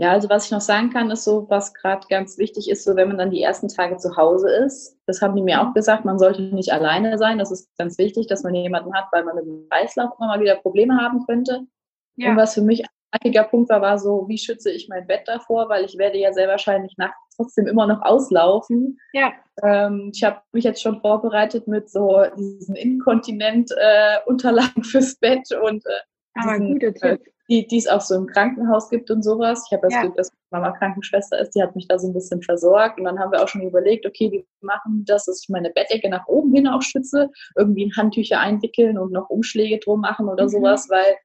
Ja, 0.00 0.12
also 0.12 0.30
was 0.30 0.44
ich 0.44 0.52
noch 0.52 0.60
sagen 0.60 0.90
kann, 0.90 1.10
ist 1.10 1.24
so, 1.24 1.50
was 1.50 1.74
gerade 1.74 2.06
ganz 2.08 2.38
wichtig 2.38 2.70
ist, 2.70 2.84
so 2.84 2.94
wenn 2.94 3.08
man 3.08 3.18
dann 3.18 3.32
die 3.32 3.42
ersten 3.42 3.66
Tage 3.66 3.96
zu 3.96 4.16
Hause 4.16 4.48
ist, 4.48 4.96
das 5.06 5.20
haben 5.20 5.34
die 5.34 5.42
mir 5.42 5.60
auch 5.60 5.74
gesagt, 5.74 6.04
man 6.04 6.20
sollte 6.20 6.40
nicht 6.40 6.72
alleine 6.72 7.18
sein. 7.18 7.38
Das 7.38 7.50
ist 7.50 7.76
ganz 7.76 7.98
wichtig, 7.98 8.28
dass 8.28 8.44
man 8.44 8.54
jemanden 8.54 8.94
hat, 8.94 9.06
weil 9.10 9.24
man 9.24 9.34
mit 9.34 9.46
dem 9.46 9.68
Kreislauf 9.68 10.12
immer 10.16 10.28
mal 10.28 10.40
wieder 10.40 10.54
Probleme 10.54 10.96
haben 10.96 11.26
könnte. 11.26 11.66
Ja. 12.14 12.30
Und 12.30 12.36
was 12.36 12.54
für 12.54 12.62
mich 12.62 12.84
ein 12.84 12.88
wichtiger 13.12 13.42
Punkt 13.42 13.70
war, 13.70 13.80
war 13.80 13.98
so, 13.98 14.28
wie 14.28 14.38
schütze 14.38 14.70
ich 14.70 14.88
mein 14.88 15.08
Bett 15.08 15.26
davor, 15.26 15.68
weil 15.68 15.84
ich 15.84 15.98
werde 15.98 16.18
ja 16.18 16.32
sehr 16.32 16.46
wahrscheinlich 16.46 16.96
nachts 16.96 17.18
trotzdem 17.34 17.66
immer 17.66 17.88
noch 17.88 18.02
auslaufen. 18.02 19.00
Ja. 19.12 19.32
Ähm, 19.64 20.12
ich 20.14 20.22
habe 20.22 20.42
mich 20.52 20.62
jetzt 20.62 20.80
schon 20.80 21.00
vorbereitet 21.00 21.66
mit 21.66 21.90
so 21.90 22.24
diesen 22.36 22.76
Inkontinent-Unterlagen 22.76 24.82
äh, 24.82 24.84
fürs 24.84 25.16
Bett 25.16 25.48
und 25.60 25.84
äh, 25.86 26.00
aber 26.42 26.58
guter 26.58 26.94
Tipp. 26.94 27.20
Die, 27.50 27.66
die 27.66 27.78
es 27.78 27.86
auch 27.86 28.02
so 28.02 28.14
im 28.14 28.26
Krankenhaus 28.26 28.90
gibt 28.90 29.10
und 29.10 29.22
sowas. 29.22 29.64
Ich 29.66 29.72
habe 29.72 29.86
das 29.86 29.94
ja. 29.94 30.02
Glück, 30.02 30.16
dass 30.16 30.30
Mama 30.50 30.70
Krankenschwester 30.72 31.38
ist, 31.38 31.54
die 31.54 31.62
hat 31.62 31.74
mich 31.74 31.88
da 31.88 31.98
so 31.98 32.08
ein 32.08 32.12
bisschen 32.12 32.42
versorgt. 32.42 32.98
Und 32.98 33.04
dann 33.04 33.18
haben 33.18 33.32
wir 33.32 33.42
auch 33.42 33.48
schon 33.48 33.62
überlegt, 33.62 34.04
okay, 34.04 34.30
wie 34.30 34.46
machen 34.60 35.04
das, 35.06 35.24
dass 35.24 35.42
ich 35.42 35.48
meine 35.48 35.70
Bettdecke 35.70 36.10
nach 36.10 36.26
oben 36.26 36.54
hin 36.54 36.68
auch 36.68 36.82
schütze, 36.82 37.30
irgendwie 37.56 37.84
in 37.84 37.96
Handtücher 37.96 38.38
einwickeln 38.38 38.98
und 38.98 39.12
noch 39.12 39.30
Umschläge 39.30 39.78
drum 39.78 40.00
machen 40.00 40.28
oder 40.28 40.44
mhm. 40.44 40.48
sowas, 40.50 40.88
weil 40.90 41.16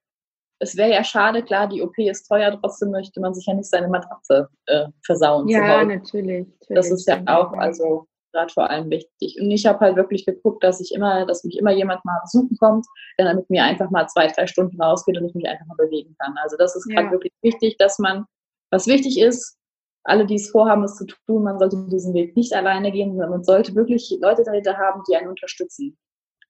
es 0.60 0.78
wäre 0.78 0.91
ja 0.91 1.04
schade, 1.04 1.43
klar, 1.43 1.67
die 1.67 1.82
OP 1.82 1.97
ist 1.97 2.26
teuer, 2.28 2.58
trotzdem 2.60 2.91
möchte 2.91 3.19
man 3.19 3.34
sich 3.34 3.45
ja 3.45 3.54
nicht 3.54 3.69
seine 3.69 3.89
Matratze 3.89 4.47
äh, 4.67 4.86
versauen. 5.06 5.49
Ja, 5.49 5.84
natürlich, 5.84 6.47
natürlich, 6.47 6.47
Das 6.69 6.89
ist 6.89 7.08
ja 7.08 7.21
auch, 7.26 7.52
also 7.54 8.08
gerade 8.34 8.52
vor 8.52 8.69
allem 8.69 8.89
wichtig. 8.89 9.38
Und 9.39 9.50
ich 9.52 9.65
habe 9.65 9.80
halt 9.80 9.96
wirklich 9.96 10.26
geguckt, 10.26 10.63
dass 10.63 10.82
ich 10.82 10.93
immer, 10.93 11.26
dass 11.26 11.43
mich 11.43 11.58
immer 11.58 11.72
jemand 11.72 12.04
mal 12.04 12.19
besuchen 12.24 12.58
kommt, 12.58 12.86
der 13.17 13.26
dann 13.26 13.38
mit 13.38 13.50
mir 13.50 13.63
einfach 13.63 13.89
mal 13.89 14.08
zwei, 14.08 14.28
drei 14.28 14.48
Stunden 14.48 14.82
rausgeht 14.82 15.17
und 15.17 15.26
ich 15.26 15.36
mich 15.36 15.48
einfach 15.48 15.65
mal 15.65 15.78
bewegen 15.78 16.15
kann. 16.19 16.36
Also 16.41 16.58
das 16.58 16.76
ist 16.76 16.88
gerade 16.89 17.08
ja. 17.08 17.12
wirklich 17.12 17.34
wichtig, 17.41 17.78
dass 17.78 18.00
man, 18.00 18.26
was 18.72 18.88
wichtig 18.88 19.19
ist, 19.19 19.58
alle, 20.04 20.26
die 20.26 20.36
es 20.36 20.50
vorhaben, 20.50 20.84
es 20.84 20.96
zu 20.96 21.06
tun, 21.06 21.43
man 21.43 21.60
sollte 21.60 21.88
diesen 21.89 22.13
Weg 22.13 22.36
nicht 22.36 22.54
alleine 22.54 22.91
gehen, 22.91 23.12
sondern 23.12 23.30
man 23.30 23.43
sollte 23.43 23.74
wirklich 23.76 24.13
Leute 24.22 24.43
dahinter 24.43 24.78
haben, 24.78 25.02
die 25.08 25.15
einen 25.15 25.30
unterstützen. 25.30 25.98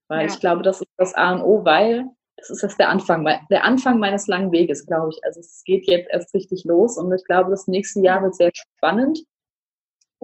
Weil 0.08 0.28
ja. 0.28 0.34
ich 0.34 0.40
glaube, 0.40 0.64
das 0.64 0.82
ist 0.82 0.92
das 0.98 1.14
A 1.14 1.34
und 1.34 1.42
O, 1.44 1.64
weil 1.64 2.06
das 2.38 2.50
ist 2.50 2.64
jetzt 2.64 2.80
der 2.80 2.90
Anfang, 2.90 3.24
der 3.52 3.64
Anfang 3.64 4.00
meines 4.00 4.28
langen 4.28 4.52
Weges, 4.52 4.86
glaube 4.88 5.10
ich. 5.12 5.24
Also 5.24 5.40
es 5.40 5.62
geht 5.66 5.88
jetzt 5.88 6.10
erst 6.12 6.34
richtig 6.34 6.64
los 6.66 6.98
und 6.98 7.14
ich 7.14 7.24
glaube, 7.26 7.52
das 7.52 7.68
nächste 7.68 8.02
Jahr 8.02 8.24
wird 8.24 8.36
sehr 8.36 8.52
spannend 8.54 9.20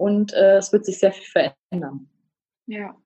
und 0.00 0.32
äh, 0.32 0.56
es 0.56 0.72
wird 0.72 0.86
sich 0.86 0.98
sehr 0.98 1.12
viel 1.12 1.54
verändern. 1.70 2.08
Ja, 2.66 2.96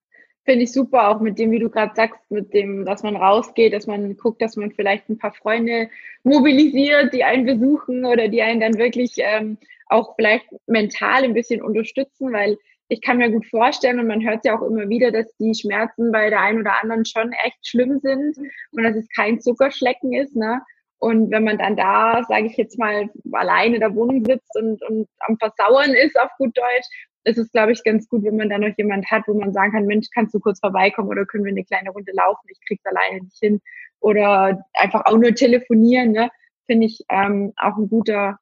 finde 0.45 0.65
ich 0.65 0.73
super, 0.73 1.09
auch 1.09 1.21
mit 1.21 1.39
dem, 1.39 1.51
wie 1.51 1.59
du 1.59 1.69
gerade 1.69 1.95
sagst, 1.95 2.21
mit 2.31 2.55
dem, 2.55 2.85
dass 2.85 3.03
man 3.03 3.17
rausgeht, 3.17 3.73
dass 3.73 3.87
man 3.87 4.17
guckt, 4.17 4.41
dass 4.41 4.57
man 4.57 4.71
vielleicht 4.71 5.09
ein 5.09 5.19
paar 5.19 5.33
Freunde 5.33 5.91
mobilisiert, 6.23 7.13
die 7.13 7.25
einen 7.25 7.47
besuchen 7.47 8.05
oder 8.05 8.29
die 8.29 8.43
einen 8.43 8.61
dann 8.61 8.79
wirklich 8.79 9.15
ähm, 9.19 9.59
auch 9.89 10.15
vielleicht 10.17 10.47
mental 10.67 11.25
ein 11.25 11.35
bisschen 11.35 11.63
unterstützen, 11.63 12.33
weil 12.33 12.57
ich 12.89 13.01
kann 13.01 13.17
mir 13.17 13.31
gut 13.31 13.47
vorstellen 13.47 13.99
und 13.99 14.07
man 14.07 14.25
hört 14.25 14.45
ja 14.45 14.57
auch 14.57 14.63
immer 14.63 14.89
wieder, 14.89 15.11
dass 15.11 15.35
die 15.39 15.55
Schmerzen 15.55 16.13
bei 16.13 16.29
der 16.31 16.41
einen 16.41 16.61
oder 16.61 16.81
anderen 16.83 17.05
schon 17.05 17.33
echt 17.45 17.67
schlimm 17.67 17.99
sind 18.01 18.37
und 18.73 18.83
dass 18.83 18.95
es 18.95 19.09
kein 19.09 19.41
Zuckerschlecken 19.41 20.13
ist. 20.13 20.37
Ne? 20.37 20.61
Und 21.05 21.31
wenn 21.31 21.45
man 21.45 21.59
dann 21.59 21.77
da, 21.77 22.23
sage 22.27 22.47
ich 22.47 22.57
jetzt 22.57 22.79
mal, 22.79 23.11
alleine 23.33 23.75
in 23.75 23.81
der 23.81 23.95
Wohnung 23.95 24.25
sitzt 24.25 24.57
und, 24.57 24.83
und 24.89 25.07
am 25.19 25.37
Versauern 25.37 25.93
ist 25.93 26.19
auf 26.19 26.31
gut 26.39 26.57
Deutsch, 26.57 26.89
ist 27.25 27.37
es, 27.37 27.53
glaube 27.53 27.73
ich, 27.73 27.85
ganz 27.85 28.09
gut, 28.09 28.25
wenn 28.25 28.39
man 28.39 28.49
da 28.49 28.57
noch 28.57 28.75
jemand 28.79 29.11
hat, 29.11 29.25
wo 29.27 29.35
man 29.35 29.53
sagen 29.53 29.73
kann, 29.73 29.85
Mensch, 29.85 30.07
kannst 30.15 30.33
du 30.33 30.41
kurz 30.41 30.61
vorbeikommen 30.61 31.11
oder 31.11 31.27
können 31.27 31.45
wir 31.45 31.53
eine 31.53 31.65
kleine 31.65 31.91
Runde 31.91 32.11
laufen? 32.13 32.49
Ich 32.49 32.59
krieg's 32.67 32.87
alleine 32.87 33.23
nicht 33.23 33.37
hin. 33.39 33.61
Oder 34.01 34.65
einfach 34.73 35.05
auch 35.05 35.19
nur 35.19 35.35
telefonieren, 35.35 36.13
ne? 36.13 36.31
Finde 36.65 36.87
ich 36.87 37.05
ähm, 37.11 37.53
auch 37.57 37.77
ein 37.77 37.91
guter, 37.91 38.39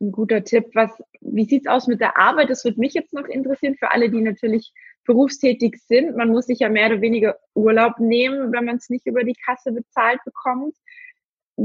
ein 0.00 0.10
guter 0.10 0.42
Tipp. 0.42 0.64
Was, 0.74 0.90
wie 1.20 1.44
sieht's 1.44 1.68
aus 1.68 1.86
mit 1.86 2.00
der 2.00 2.18
Arbeit? 2.18 2.50
Das 2.50 2.64
würde 2.64 2.80
mich 2.80 2.94
jetzt 2.94 3.12
noch 3.12 3.28
interessieren 3.28 3.76
für 3.78 3.92
alle, 3.92 4.10
die 4.10 4.20
natürlich 4.20 4.72
berufstätig 5.04 5.80
sind. 5.86 6.16
Man 6.16 6.30
muss 6.30 6.46
sich 6.46 6.58
ja 6.58 6.68
mehr 6.68 6.86
oder 6.86 7.00
weniger 7.00 7.36
Urlaub 7.54 8.00
nehmen, 8.00 8.50
wenn 8.52 8.64
man 8.64 8.76
es 8.76 8.90
nicht 8.90 9.06
über 9.06 9.22
die 9.22 9.36
Kasse 9.46 9.70
bezahlt 9.70 10.18
bekommt. 10.24 10.74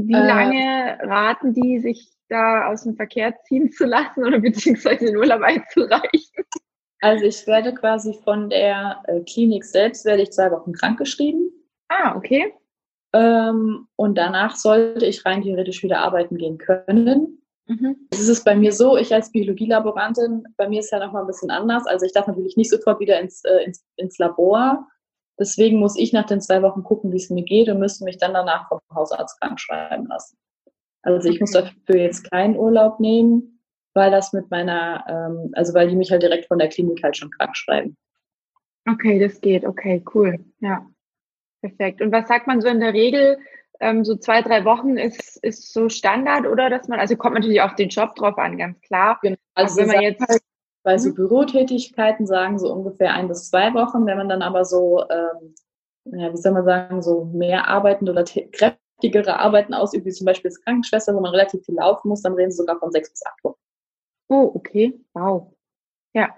Wie 0.04 0.12
äh, 0.12 0.26
lange 0.26 0.98
raten 1.02 1.54
die, 1.54 1.78
sich 1.78 2.10
da 2.28 2.66
aus 2.66 2.82
dem 2.82 2.96
Verkehr 2.96 3.34
ziehen 3.44 3.70
zu 3.72 3.86
lassen 3.86 4.24
oder 4.24 4.38
beziehungsweise 4.40 5.06
den 5.06 5.16
Urlaub 5.16 5.42
einzureichen? 5.42 6.44
Also 7.00 7.24
ich 7.24 7.46
werde 7.46 7.74
quasi 7.74 8.14
von 8.24 8.50
der 8.50 9.02
äh, 9.06 9.20
Klinik 9.20 9.64
selbst, 9.64 10.04
werde 10.04 10.22
ich 10.22 10.32
zwei 10.32 10.50
Wochen 10.50 10.72
krankgeschrieben. 10.72 11.50
Ah, 11.88 12.16
okay. 12.16 12.52
Ähm, 13.12 13.86
und 13.96 14.16
danach 14.18 14.56
sollte 14.56 15.06
ich 15.06 15.24
rein 15.24 15.42
theoretisch 15.42 15.82
wieder 15.82 16.00
arbeiten 16.00 16.36
gehen 16.36 16.58
können. 16.58 17.42
Mhm. 17.66 17.96
Es 18.10 18.28
ist 18.28 18.44
bei 18.44 18.54
mir 18.54 18.72
so, 18.72 18.96
ich 18.96 19.14
als 19.14 19.32
Biologielaborantin, 19.32 20.44
bei 20.56 20.68
mir 20.68 20.80
ist 20.80 20.92
ja 20.92 20.98
nochmal 20.98 21.22
ein 21.22 21.26
bisschen 21.26 21.50
anders. 21.50 21.86
Also 21.86 22.04
ich 22.04 22.12
darf 22.12 22.26
natürlich 22.26 22.56
nicht 22.56 22.70
sofort 22.70 23.00
wieder 23.00 23.20
ins, 23.20 23.44
äh, 23.44 23.64
ins, 23.64 23.84
ins 23.96 24.18
Labor. 24.18 24.86
Deswegen 25.38 25.78
muss 25.78 25.98
ich 25.98 26.12
nach 26.12 26.26
den 26.26 26.40
zwei 26.40 26.62
Wochen 26.62 26.82
gucken, 26.82 27.12
wie 27.12 27.16
es 27.16 27.30
mir 27.30 27.44
geht 27.44 27.68
und 27.68 27.78
müsste 27.78 28.04
mich 28.04 28.18
dann 28.18 28.34
danach 28.34 28.68
vom 28.68 28.80
Hausarzt 28.94 29.40
krank 29.40 29.60
schreiben 29.60 30.06
lassen. 30.06 30.36
Also 31.02 31.28
ich 31.28 31.40
muss 31.40 31.52
dafür 31.52 31.96
jetzt 31.96 32.30
keinen 32.30 32.56
Urlaub 32.56 33.00
nehmen, 33.00 33.60
weil 33.94 34.10
das 34.10 34.32
mit 34.32 34.50
meiner, 34.50 35.04
ähm, 35.08 35.50
also 35.54 35.72
weil 35.74 35.88
die 35.88 35.96
mich 35.96 36.10
halt 36.10 36.22
direkt 36.22 36.46
von 36.46 36.58
der 36.58 36.68
Klinik 36.68 37.02
halt 37.02 37.16
schon 37.16 37.30
krank 37.30 37.56
schreiben. 37.56 37.96
Okay, 38.88 39.18
das 39.18 39.40
geht. 39.40 39.64
Okay, 39.64 40.02
cool. 40.14 40.38
Ja, 40.60 40.86
perfekt. 41.60 42.00
Und 42.00 42.12
was 42.12 42.28
sagt 42.28 42.46
man 42.46 42.60
so 42.60 42.68
in 42.68 42.80
der 42.80 42.92
Regel? 42.92 43.38
Ähm, 43.78 44.04
so 44.04 44.16
zwei, 44.16 44.42
drei 44.42 44.64
Wochen 44.64 44.96
ist, 44.96 45.36
ist 45.44 45.72
so 45.72 45.88
Standard, 45.88 46.46
oder? 46.46 46.70
Dass 46.70 46.88
man, 46.88 46.98
also 46.98 47.16
kommt 47.16 47.34
natürlich 47.34 47.60
auf 47.60 47.74
den 47.74 47.90
Job 47.90 48.14
drauf 48.14 48.38
an, 48.38 48.56
ganz 48.56 48.80
klar. 48.80 49.18
Genau. 49.22 49.36
Also 49.54 49.80
wenn 49.80 49.88
man 49.88 50.00
jetzt 50.00 50.40
bei 50.86 50.98
so 50.98 51.10
mhm. 51.10 51.14
Bürotätigkeiten 51.14 52.28
sagen 52.28 52.60
so 52.60 52.72
ungefähr 52.72 53.12
ein 53.12 53.26
bis 53.26 53.50
zwei 53.50 53.74
Wochen. 53.74 54.06
Wenn 54.06 54.18
man 54.18 54.28
dann 54.28 54.40
aber 54.40 54.64
so, 54.64 55.02
ähm, 55.10 55.54
ja, 56.04 56.32
wie 56.32 56.36
soll 56.36 56.52
man 56.52 56.64
sagen, 56.64 57.02
so 57.02 57.24
mehr 57.24 57.66
arbeitende 57.66 58.12
oder 58.12 58.22
kräftigere 58.22 59.40
Arbeiten 59.40 59.74
ausübt, 59.74 60.06
wie 60.06 60.12
zum 60.12 60.26
Beispiel 60.26 60.48
als 60.48 60.60
Krankenschwester, 60.60 61.12
wo 61.12 61.20
man 61.20 61.32
relativ 61.32 61.64
viel 61.64 61.74
laufen 61.74 62.08
muss, 62.08 62.22
dann 62.22 62.34
reden 62.34 62.52
sie 62.52 62.58
sogar 62.58 62.78
von 62.78 62.92
sechs 62.92 63.10
bis 63.10 63.26
acht 63.26 63.42
Wochen. 63.42 63.58
Oh, 64.28 64.52
okay. 64.54 64.94
Wow. 65.12 65.52
Ja. 66.14 66.36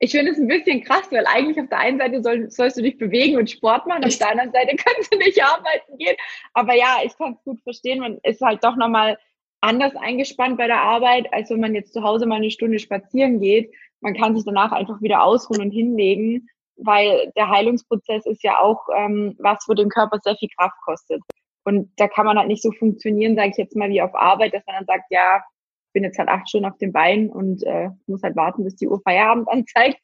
Ich 0.00 0.10
finde 0.12 0.32
es 0.32 0.38
ein 0.38 0.48
bisschen 0.48 0.84
krass, 0.84 1.10
weil 1.10 1.24
eigentlich 1.26 1.58
auf 1.58 1.70
der 1.70 1.78
einen 1.78 1.98
Seite 1.98 2.22
soll, 2.22 2.50
sollst 2.50 2.76
du 2.76 2.82
dich 2.82 2.98
bewegen 2.98 3.38
und 3.38 3.50
Sport 3.50 3.86
machen, 3.86 4.04
auf 4.04 4.18
der 4.18 4.30
anderen 4.30 4.52
Seite 4.52 4.76
kannst 4.84 5.12
du 5.12 5.16
nicht 5.16 5.42
arbeiten 5.42 5.96
gehen. 5.96 6.16
Aber 6.52 6.74
ja, 6.74 6.98
ich 7.04 7.16
kann 7.16 7.32
es 7.32 7.42
gut 7.42 7.62
verstehen. 7.62 8.00
Man 8.00 8.18
ist 8.22 8.42
halt 8.42 8.62
doch 8.62 8.76
nochmal 8.76 9.16
anders 9.60 9.94
eingespannt 9.96 10.56
bei 10.56 10.66
der 10.66 10.80
Arbeit, 10.80 11.32
als 11.32 11.50
wenn 11.50 11.60
man 11.60 11.74
jetzt 11.74 11.92
zu 11.92 12.02
Hause 12.02 12.26
mal 12.26 12.36
eine 12.36 12.50
Stunde 12.50 12.78
spazieren 12.78 13.40
geht. 13.40 13.72
Man 14.00 14.14
kann 14.14 14.36
sich 14.36 14.44
danach 14.44 14.72
einfach 14.72 15.00
wieder 15.02 15.24
ausruhen 15.24 15.60
und 15.60 15.70
hinlegen, 15.70 16.48
weil 16.76 17.32
der 17.36 17.48
Heilungsprozess 17.48 18.26
ist 18.26 18.44
ja 18.44 18.60
auch 18.60 18.86
ähm, 18.96 19.34
was, 19.38 19.64
wo 19.66 19.74
dem 19.74 19.88
Körper 19.88 20.18
sehr 20.22 20.36
viel 20.36 20.48
Kraft 20.56 20.76
kostet. 20.84 21.22
Und 21.64 21.90
da 21.96 22.08
kann 22.08 22.24
man 22.24 22.38
halt 22.38 22.48
nicht 22.48 22.62
so 22.62 22.70
funktionieren, 22.72 23.36
sage 23.36 23.50
ich 23.50 23.56
jetzt 23.56 23.76
mal, 23.76 23.90
wie 23.90 24.00
auf 24.00 24.14
Arbeit, 24.14 24.54
dass 24.54 24.64
man 24.66 24.76
dann 24.76 24.86
sagt, 24.86 25.10
ja, 25.10 25.38
ich 25.38 25.92
bin 25.92 26.04
jetzt 26.04 26.18
halt 26.18 26.28
acht 26.28 26.48
Stunden 26.48 26.70
auf 26.70 26.78
dem 26.78 26.92
Bein 26.92 27.28
und 27.28 27.62
äh, 27.64 27.90
muss 28.06 28.22
halt 28.22 28.36
warten, 28.36 28.64
bis 28.64 28.76
die 28.76 28.88
Uhr 28.88 29.00
Feierabend 29.02 29.48
anzeigt. 29.50 29.98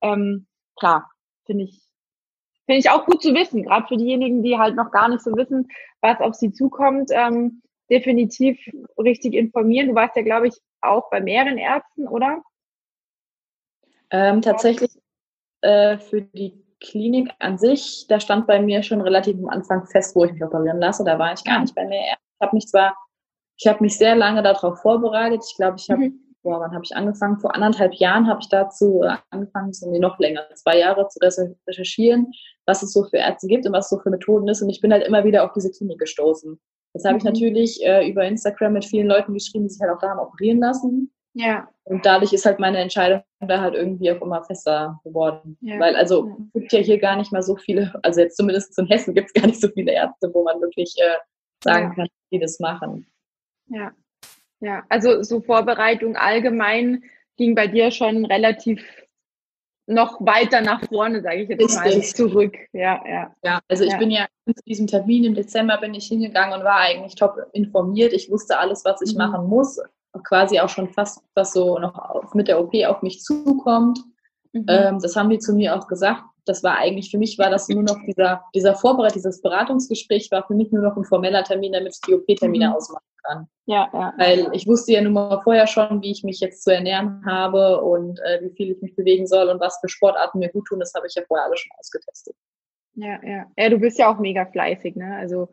Ähm, 0.00 0.46
klar, 0.76 1.10
finde 1.44 1.64
ich, 1.64 1.80
finde 2.64 2.78
ich 2.78 2.90
auch 2.90 3.04
gut 3.04 3.22
zu 3.22 3.34
wissen, 3.34 3.62
gerade 3.62 3.86
für 3.86 3.96
diejenigen, 3.96 4.42
die 4.42 4.56
halt 4.56 4.74
noch 4.74 4.90
gar 4.90 5.08
nicht 5.08 5.22
so 5.22 5.36
wissen, 5.36 5.68
was 6.00 6.20
auf 6.20 6.34
sie 6.34 6.52
zukommt. 6.52 7.10
Ähm, 7.12 7.62
definitiv 7.90 8.58
richtig 8.98 9.34
informieren. 9.34 9.88
Du 9.88 9.94
warst 9.94 10.16
ja, 10.16 10.22
glaube 10.22 10.48
ich, 10.48 10.54
auch 10.80 11.10
bei 11.10 11.20
mehreren 11.20 11.58
Ärzten, 11.58 12.08
oder? 12.08 12.42
Ähm, 14.10 14.42
tatsächlich 14.42 14.90
äh, 15.62 15.98
für 15.98 16.22
die 16.22 16.64
Klinik 16.80 17.30
an 17.38 17.58
sich, 17.58 18.06
da 18.08 18.20
stand 18.20 18.46
bei 18.46 18.60
mir 18.60 18.82
schon 18.82 19.00
relativ 19.00 19.36
am 19.38 19.48
Anfang 19.48 19.86
fest, 19.86 20.14
wo 20.14 20.24
ich 20.24 20.32
mich 20.32 20.44
operieren 20.44 20.78
lasse. 20.78 21.04
Da 21.04 21.18
war 21.18 21.32
ich 21.32 21.42
gar 21.44 21.60
nicht 21.60 21.74
bei 21.74 21.86
mir. 21.86 22.00
Ich 22.00 22.40
habe 22.40 22.54
mich 22.54 22.66
zwar, 22.68 22.94
ich 23.58 23.66
habe 23.66 23.82
mich 23.82 23.96
sehr 23.96 24.14
lange 24.14 24.42
darauf 24.42 24.80
vorbereitet. 24.80 25.42
Ich 25.48 25.56
glaube, 25.56 25.76
ich 25.78 25.88
habe, 25.88 26.02
mhm. 26.02 26.20
boah, 26.42 26.60
wann 26.60 26.72
habe 26.72 26.84
ich 26.84 26.94
angefangen? 26.94 27.38
Vor 27.40 27.54
anderthalb 27.54 27.94
Jahren 27.94 28.28
habe 28.28 28.40
ich 28.42 28.48
dazu 28.48 29.02
äh, 29.02 29.16
angefangen, 29.30 29.72
so 29.72 29.90
noch 29.98 30.18
länger, 30.18 30.42
zwei 30.54 30.78
Jahre 30.78 31.08
zu 31.08 31.18
recherchieren, 31.66 32.30
was 32.66 32.82
es 32.82 32.92
so 32.92 33.04
für 33.04 33.16
Ärzte 33.16 33.46
gibt 33.46 33.66
und 33.66 33.72
was 33.72 33.86
es 33.86 33.90
so 33.90 33.98
für 33.98 34.10
Methoden 34.10 34.48
ist. 34.48 34.60
Und 34.60 34.68
ich 34.68 34.80
bin 34.80 34.92
halt 34.92 35.06
immer 35.06 35.24
wieder 35.24 35.44
auf 35.44 35.52
diese 35.54 35.70
Klinik 35.70 35.98
gestoßen. 35.98 36.60
Das 36.96 37.04
habe 37.04 37.18
ich 37.18 37.24
mhm. 37.24 37.30
natürlich 37.30 37.84
äh, 37.84 38.08
über 38.08 38.24
Instagram 38.24 38.72
mit 38.72 38.86
vielen 38.86 39.06
Leuten 39.06 39.34
geschrieben, 39.34 39.64
die 39.64 39.70
sich 39.70 39.80
halt 39.82 39.92
auch 39.92 40.00
da 40.00 40.08
haben 40.08 40.20
operieren 40.20 40.60
lassen. 40.60 41.12
Ja. 41.34 41.68
Und 41.84 42.06
dadurch 42.06 42.32
ist 42.32 42.46
halt 42.46 42.58
meine 42.58 42.78
Entscheidung 42.78 43.22
da 43.40 43.60
halt 43.60 43.74
irgendwie 43.74 44.10
auch 44.10 44.22
immer 44.22 44.42
fester 44.44 44.98
geworden. 45.04 45.58
Ja. 45.60 45.78
Weil 45.78 45.94
also 45.94 46.26
ja. 46.26 46.36
gibt 46.54 46.72
ja 46.72 46.78
hier 46.80 46.98
gar 46.98 47.16
nicht 47.16 47.32
mal 47.32 47.42
so 47.42 47.54
viele, 47.56 47.92
also 48.02 48.22
jetzt 48.22 48.38
zumindest 48.38 48.78
in 48.78 48.86
Hessen 48.86 49.14
gibt 49.14 49.28
es 49.28 49.34
gar 49.34 49.46
nicht 49.46 49.60
so 49.60 49.68
viele 49.68 49.92
Ärzte, 49.92 50.30
wo 50.32 50.42
man 50.42 50.58
wirklich 50.62 50.94
äh, 50.96 51.16
sagen 51.62 51.88
ja. 51.88 51.94
kann, 51.94 52.08
die 52.32 52.38
das 52.38 52.58
machen. 52.58 53.06
Ja. 53.68 53.92
Ja, 54.60 54.84
also 54.88 55.22
so 55.22 55.42
Vorbereitung 55.42 56.16
allgemein 56.16 57.04
ging 57.36 57.54
bei 57.54 57.66
dir 57.66 57.90
schon 57.90 58.24
relativ 58.24 58.82
noch 59.86 60.20
weiter 60.20 60.60
nach 60.60 60.82
vorne, 60.88 61.22
sage 61.22 61.42
ich 61.42 61.48
jetzt 61.48 61.76
mal, 61.76 62.02
zurück. 62.02 62.56
Ja, 62.72 63.00
ja. 63.06 63.34
Ja, 63.42 63.60
also 63.68 63.84
ich 63.84 63.96
bin 63.98 64.10
ja 64.10 64.26
zu 64.46 64.62
diesem 64.66 64.86
Termin 64.86 65.24
im 65.24 65.34
Dezember 65.34 65.78
bin 65.78 65.94
ich 65.94 66.06
hingegangen 66.06 66.58
und 66.58 66.64
war 66.64 66.78
eigentlich 66.78 67.14
top 67.14 67.36
informiert. 67.52 68.12
Ich 68.12 68.30
wusste 68.30 68.58
alles, 68.58 68.84
was 68.84 69.00
ich 69.02 69.12
mhm. 69.12 69.18
machen 69.18 69.48
muss, 69.48 69.80
quasi 70.24 70.60
auch 70.60 70.68
schon 70.68 70.88
fast, 70.88 71.22
was 71.34 71.52
so 71.52 71.78
noch 71.78 72.34
mit 72.34 72.48
der 72.48 72.60
OP 72.60 72.74
auf 72.86 73.02
mich 73.02 73.22
zukommt. 73.22 74.00
Mhm. 74.52 74.66
Ähm, 74.68 74.98
das 75.00 75.16
haben 75.16 75.30
die 75.30 75.38
zu 75.38 75.54
mir 75.54 75.76
auch 75.76 75.86
gesagt. 75.86 76.22
Das 76.44 76.62
war 76.62 76.78
eigentlich, 76.78 77.10
für 77.10 77.18
mich 77.18 77.38
war 77.38 77.50
das 77.50 77.68
nur 77.68 77.82
noch 77.82 77.98
dieser, 78.06 78.44
dieser 78.54 78.74
Vorbereit, 78.74 79.16
dieses 79.16 79.42
Beratungsgespräch 79.42 80.30
war 80.30 80.46
für 80.46 80.54
mich 80.54 80.70
nur 80.70 80.82
noch 80.82 80.96
ein 80.96 81.04
formeller 81.04 81.42
Termin, 81.42 81.72
damit 81.72 81.94
ich 81.94 82.00
die 82.02 82.14
OP-Termine 82.14 82.68
mhm. 82.68 82.72
ausmachen 82.74 83.04
kann. 83.24 83.48
Ja, 83.66 83.88
ja. 83.92 84.14
Weil 84.16 84.48
ich 84.52 84.66
wusste 84.66 84.92
ja 84.92 85.02
nun 85.02 85.14
mal 85.14 85.40
vorher 85.42 85.66
schon, 85.66 86.00
wie 86.02 86.12
ich 86.12 86.22
mich 86.22 86.38
jetzt 86.38 86.62
zu 86.62 86.72
ernähren 86.72 87.24
habe 87.26 87.80
und 87.80 88.20
äh, 88.20 88.40
wie 88.42 88.54
viel 88.54 88.70
ich 88.70 88.80
mich 88.80 88.94
bewegen 88.94 89.26
soll 89.26 89.48
und 89.48 89.60
was 89.60 89.78
für 89.80 89.88
Sportarten 89.88 90.38
mir 90.38 90.50
gut 90.50 90.66
tun. 90.66 90.78
Das 90.78 90.94
habe 90.94 91.08
ich 91.08 91.14
ja 91.14 91.22
vorher 91.26 91.46
alles 91.46 91.60
schon 91.60 91.76
ausgetestet. 91.78 92.36
Ja, 92.94 93.18
ja. 93.22 93.46
Ja, 93.58 93.68
du 93.68 93.78
bist 93.78 93.98
ja 93.98 94.12
auch 94.12 94.18
mega 94.18 94.46
fleißig, 94.46 94.96
ne? 94.96 95.16
Also 95.16 95.48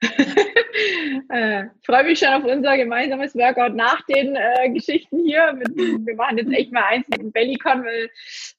äh, 1.28 1.64
freue 1.84 2.04
mich 2.04 2.20
schon 2.20 2.28
auf 2.28 2.44
unser 2.44 2.76
gemeinsames 2.76 3.34
Workout 3.34 3.74
nach 3.74 4.00
den 4.06 4.36
äh, 4.36 4.70
Geschichten 4.70 5.24
hier. 5.24 5.52
Mit, 5.54 5.76
wir 5.76 6.14
machen 6.14 6.38
jetzt 6.38 6.52
echt 6.52 6.72
mal 6.72 6.84
eins 6.84 7.08
mit 7.08 7.20
dem 7.20 7.32
Bellycon, 7.32 7.84
weil 7.84 8.08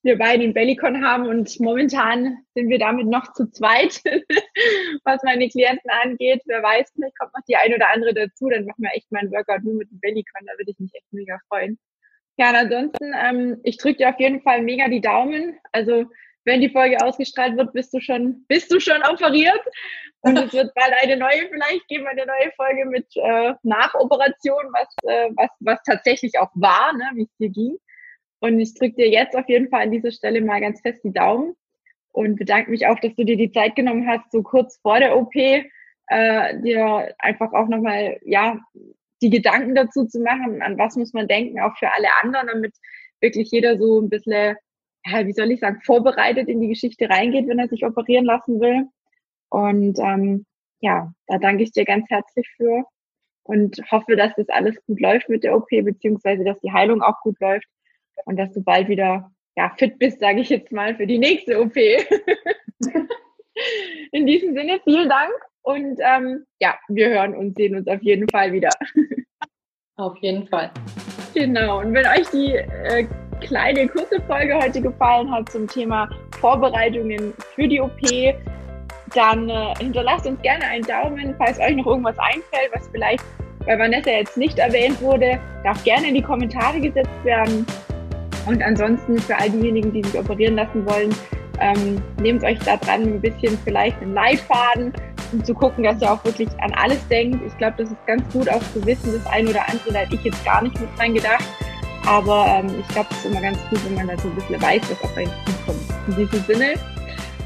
wir 0.04 0.18
beide 0.18 0.44
den 0.44 0.54
Bellycon 0.54 1.04
haben 1.04 1.28
und 1.28 1.60
momentan 1.60 2.38
sind 2.56 2.70
wir 2.70 2.80
damit 2.80 3.08
noch 3.08 3.32
zu 3.34 3.50
zweit, 3.52 4.02
was 5.06 5.24
meine 5.24 5.48
Klienten 5.48 5.90
angeht. 6.04 6.42
Wer 6.46 6.62
weiß, 6.62 6.92
vielleicht 6.94 7.18
kommt 7.18 7.34
noch 7.34 7.44
die 7.48 7.56
ein 7.56 7.74
oder 7.74 7.90
andere 7.94 8.14
dazu, 8.14 8.50
dann 8.50 8.66
machen 8.66 8.84
wir 8.84 8.92
echt 8.94 9.12
mal 9.12 9.20
ein 9.20 9.32
Workout 9.32 9.64
nur 9.64 9.76
mit 9.76 9.90
dem 9.90 10.00
Bellycon, 10.00 10.46
da 10.46 10.54
würde 10.58 10.72
ich 10.72 10.80
mich 10.80 10.94
echt 10.94 11.12
mega 11.12 11.40
freuen. 11.48 11.80
Ja, 12.38 12.50
und 12.50 12.56
ansonsten, 12.56 13.14
ähm, 13.18 13.60
ich 13.64 13.78
drücke 13.78 13.98
dir 13.98 14.10
auf 14.10 14.20
jeden 14.20 14.42
Fall 14.42 14.62
mega 14.62 14.88
die 14.88 15.02
Daumen. 15.02 15.58
Also 15.74 16.06
wenn 16.46 16.62
die 16.62 16.70
Folge 16.70 17.04
ausgestrahlt 17.04 17.58
wird, 17.58 17.74
bist 17.74 17.94
du 17.94 18.00
schon, 18.00 18.46
bist 18.48 18.72
du 18.72 18.80
schon 18.80 19.02
operiert. 19.04 19.62
Und 20.22 20.38
es 20.38 20.52
wird 20.54 20.74
bald 20.74 20.94
eine 21.02 21.16
neue, 21.16 21.48
vielleicht 21.50 21.88
geben 21.88 22.04
wir 22.04 22.12
eine 22.12 22.26
neue 22.26 22.52
Folge 22.58 22.86
mit 22.86 23.06
äh, 23.16 23.54
Nachoperation, 23.64 24.66
was, 24.74 24.88
äh, 25.04 25.30
was, 25.36 25.50
was 25.60 25.80
tatsächlich 25.84 26.38
auch 26.40 26.52
war, 26.56 26.92
ne, 26.94 27.06
wie 27.14 27.24
es 27.24 27.38
dir 27.38 27.50
ging. 27.50 27.78
Und 28.40 28.60
ich 28.60 28.74
drücke 28.74 28.96
dir 28.96 29.10
jetzt 29.10 29.36
auf 29.36 29.48
jeden 29.48 29.70
Fall 29.70 29.84
an 29.84 29.92
dieser 29.92 30.12
Stelle 30.12 30.42
mal 30.42 30.60
ganz 30.60 30.82
fest 30.82 31.02
die 31.04 31.14
Daumen 31.14 31.56
und 32.12 32.38
bedanke 32.38 32.72
mich 32.72 32.88
auch, 32.88 33.00
dass 33.00 33.16
du 33.16 33.24
dir 33.24 33.38
die 33.38 33.52
Zeit 33.52 33.76
genommen 33.76 34.08
hast, 34.08 34.32
so 34.32 34.42
kurz 34.44 34.78
vor 34.82 35.00
der 35.00 35.18
OP, 35.18 35.36
äh, 35.36 35.64
dir 36.62 37.14
einfach 37.20 37.54
auch 37.54 37.68
nochmal, 37.68 38.18
ja, 38.24 38.60
die 39.22 39.30
Gedanken 39.30 39.76
dazu 39.76 40.06
zu 40.06 40.20
machen, 40.20 40.62
an 40.62 40.78
was 40.78 40.96
muss 40.96 41.14
man 41.14 41.28
denken, 41.28 41.60
auch 41.60 41.78
für 41.78 41.94
alle 41.94 42.08
anderen, 42.22 42.48
damit 42.48 42.74
wirklich 43.22 43.52
jeder 43.52 43.78
so 43.78 44.02
ein 44.02 44.10
bisschen, 44.10 44.56
wie 45.06 45.34
soll 45.34 45.52
ich 45.52 45.60
sagen, 45.60 45.82
vorbereitet 45.84 46.48
in 46.48 46.62
die 46.62 46.68
Geschichte 46.68 47.10
reingeht, 47.10 47.48
wenn 47.48 47.60
er 47.60 47.68
sich 47.68 47.86
operieren 47.86 48.26
lassen 48.26 48.60
will. 48.60 48.86
Und 49.50 49.98
ähm, 50.00 50.46
ja, 50.82 51.12
da 51.28 51.38
danke 51.38 51.64
ich 51.64 51.72
dir 51.72 51.86
ganz 51.86 52.10
herzlich 52.10 52.48
für 52.56 52.86
und 53.44 53.82
hoffe, 53.92 54.16
dass 54.16 54.34
das 54.36 54.50
alles 54.50 54.76
gut 54.86 55.00
läuft 55.00 55.30
mit 55.30 55.44
der 55.44 55.56
OP, 55.56 55.70
beziehungsweise 55.70 56.44
dass 56.44 56.60
die 56.60 56.72
Heilung 56.72 57.02
auch 57.02 57.20
gut 57.22 57.40
läuft 57.40 57.68
und 58.26 58.38
dass 58.38 58.52
du 58.54 58.62
bald 58.62 58.88
wieder 58.88 59.32
ja, 59.58 59.74
fit 59.78 59.98
bist, 60.00 60.20
sage 60.20 60.42
ich 60.42 60.50
jetzt 60.50 60.72
mal, 60.72 60.96
für 60.96 61.08
die 61.08 61.18
nächste 61.18 61.60
OP. 61.60 61.76
In 64.12 64.26
diesem 64.26 64.54
Sinne, 64.54 64.80
vielen 64.84 65.10
Dank 65.10 65.34
und 65.64 66.00
ähm, 66.02 66.46
ja, 66.60 66.78
wir 66.88 67.10
hören 67.10 67.36
und 67.36 67.56
sehen 67.58 67.76
uns 67.76 67.88
auf 67.88 68.02
jeden 68.02 68.30
Fall 68.30 68.54
wieder. 68.54 68.70
Auf 69.98 70.16
jeden 70.22 70.48
Fall. 70.48 70.72
Genau, 71.34 71.82
und 71.82 71.94
wenn 71.94 72.08
euch 72.08 72.30
die 72.30 72.54
äh, 72.54 73.06
kleine, 73.40 73.88
kurze 73.88 74.22
Folge 74.28 74.56
heute 74.56 74.82
gefallen 74.82 75.32
hat 75.32 75.52
zum 75.52 75.68
Thema 75.68 76.10
Vorbereitungen 76.40 77.34
für 77.56 77.68
die 77.68 77.82
OP, 77.82 78.00
dann 79.16 79.50
äh, 79.50 79.74
hinterlasst 79.80 80.28
uns 80.28 80.42
gerne 80.42 80.66
einen 80.66 80.84
Daumen, 80.84 81.34
falls 81.38 81.60
euch 81.60 81.76
noch 81.76 81.88
irgendwas 81.88 82.18
einfällt, 82.20 82.70
was 82.74 82.88
vielleicht 82.92 83.24
bei 83.66 83.78
Vanessa 83.78 84.10
jetzt 84.10 84.38
nicht 84.38 84.58
erwähnt 84.60 85.02
wurde, 85.02 85.40
darf 85.64 85.84
gerne 85.84 86.08
in 86.08 86.16
die 86.16 86.22
Kommentare 86.22 86.80
gesetzt 86.80 87.24
werden. 87.24 87.66
Und 88.46 88.64
ansonsten 88.64 89.20
für 89.20 89.38
all 89.38 89.50
diejenigen, 89.50 89.92
die 89.92 90.04
sich 90.04 90.18
operieren 90.18 90.56
lassen 90.56 90.86
wollen, 90.86 91.14
ähm, 91.60 92.02
nehmt 92.22 92.44
euch 92.44 92.58
da 92.60 92.78
dran 92.78 93.04
ein 93.04 93.22
bisschen 93.22 93.58
vielleicht 93.64 94.02
einen 94.02 94.14
Leitfaden, 94.14 94.94
um 95.32 95.44
zu 95.44 95.54
gucken, 95.54 95.84
dass 95.84 96.02
ihr 96.02 96.12
auch 96.12 96.24
wirklich 96.24 96.50
an 96.62 96.74
alles 96.74 97.06
denkt. 97.10 97.42
Ich 97.46 97.58
glaube, 97.58 97.76
das 97.78 97.92
ist 97.92 98.06
ganz 98.08 98.24
gut 98.32 98.50
auch 98.50 98.62
zu 98.74 98.84
wissen, 98.86 99.14
das 99.14 99.26
eine 99.32 99.50
oder 99.50 99.68
andere, 99.68 99.94
da 99.94 100.00
hätte 100.00 100.16
ich 100.16 100.24
jetzt 100.24 100.44
gar 100.46 100.64
nicht 100.64 100.80
mit 100.80 100.90
dran 100.98 101.14
gedacht. 101.14 101.44
Aber 102.06 102.46
ähm, 102.48 102.80
ich 102.80 102.88
glaube, 102.90 103.08
es 103.12 103.18
ist 103.18 103.26
immer 103.26 103.42
ganz 103.42 103.58
gut, 103.70 103.84
wenn 103.86 103.96
man 103.96 104.08
da 104.08 104.18
so 104.18 104.28
ein 104.28 104.36
bisschen 104.36 104.62
weiß, 104.62 104.82
was 104.90 105.04
auf 105.04 105.18
einen 105.18 105.32
zukommt. 105.46 105.82
In 106.08 106.16
diesem 106.16 106.44
Sinne 106.46 106.74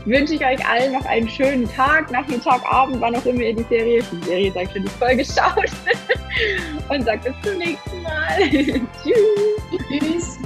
wünsche 0.06 0.36
ich 0.36 0.46
euch 0.46 0.66
allen 0.68 0.94
noch 0.94 1.06
einen 1.06 1.30
schönen 1.30 1.70
Tag, 1.72 2.12
Nachmittag, 2.12 2.62
Abend, 2.72 3.00
wann 3.00 3.16
auch 3.16 3.26
immer 3.26 3.42
ihr 3.42 3.56
die 3.56 3.66
Serie, 3.70 4.04
die 4.12 4.26
Serie, 4.26 4.52
sag 4.54 4.72
schon, 4.72 4.84
die 4.84 4.90
Folge 4.90 5.26
schaut. 5.26 5.72
Und 6.90 7.06
sagt 7.06 7.24
bis 7.24 7.34
zum 7.44 7.58
nächsten 7.58 8.02
Mal. 8.02 8.38
Tschüss. 9.04 10.40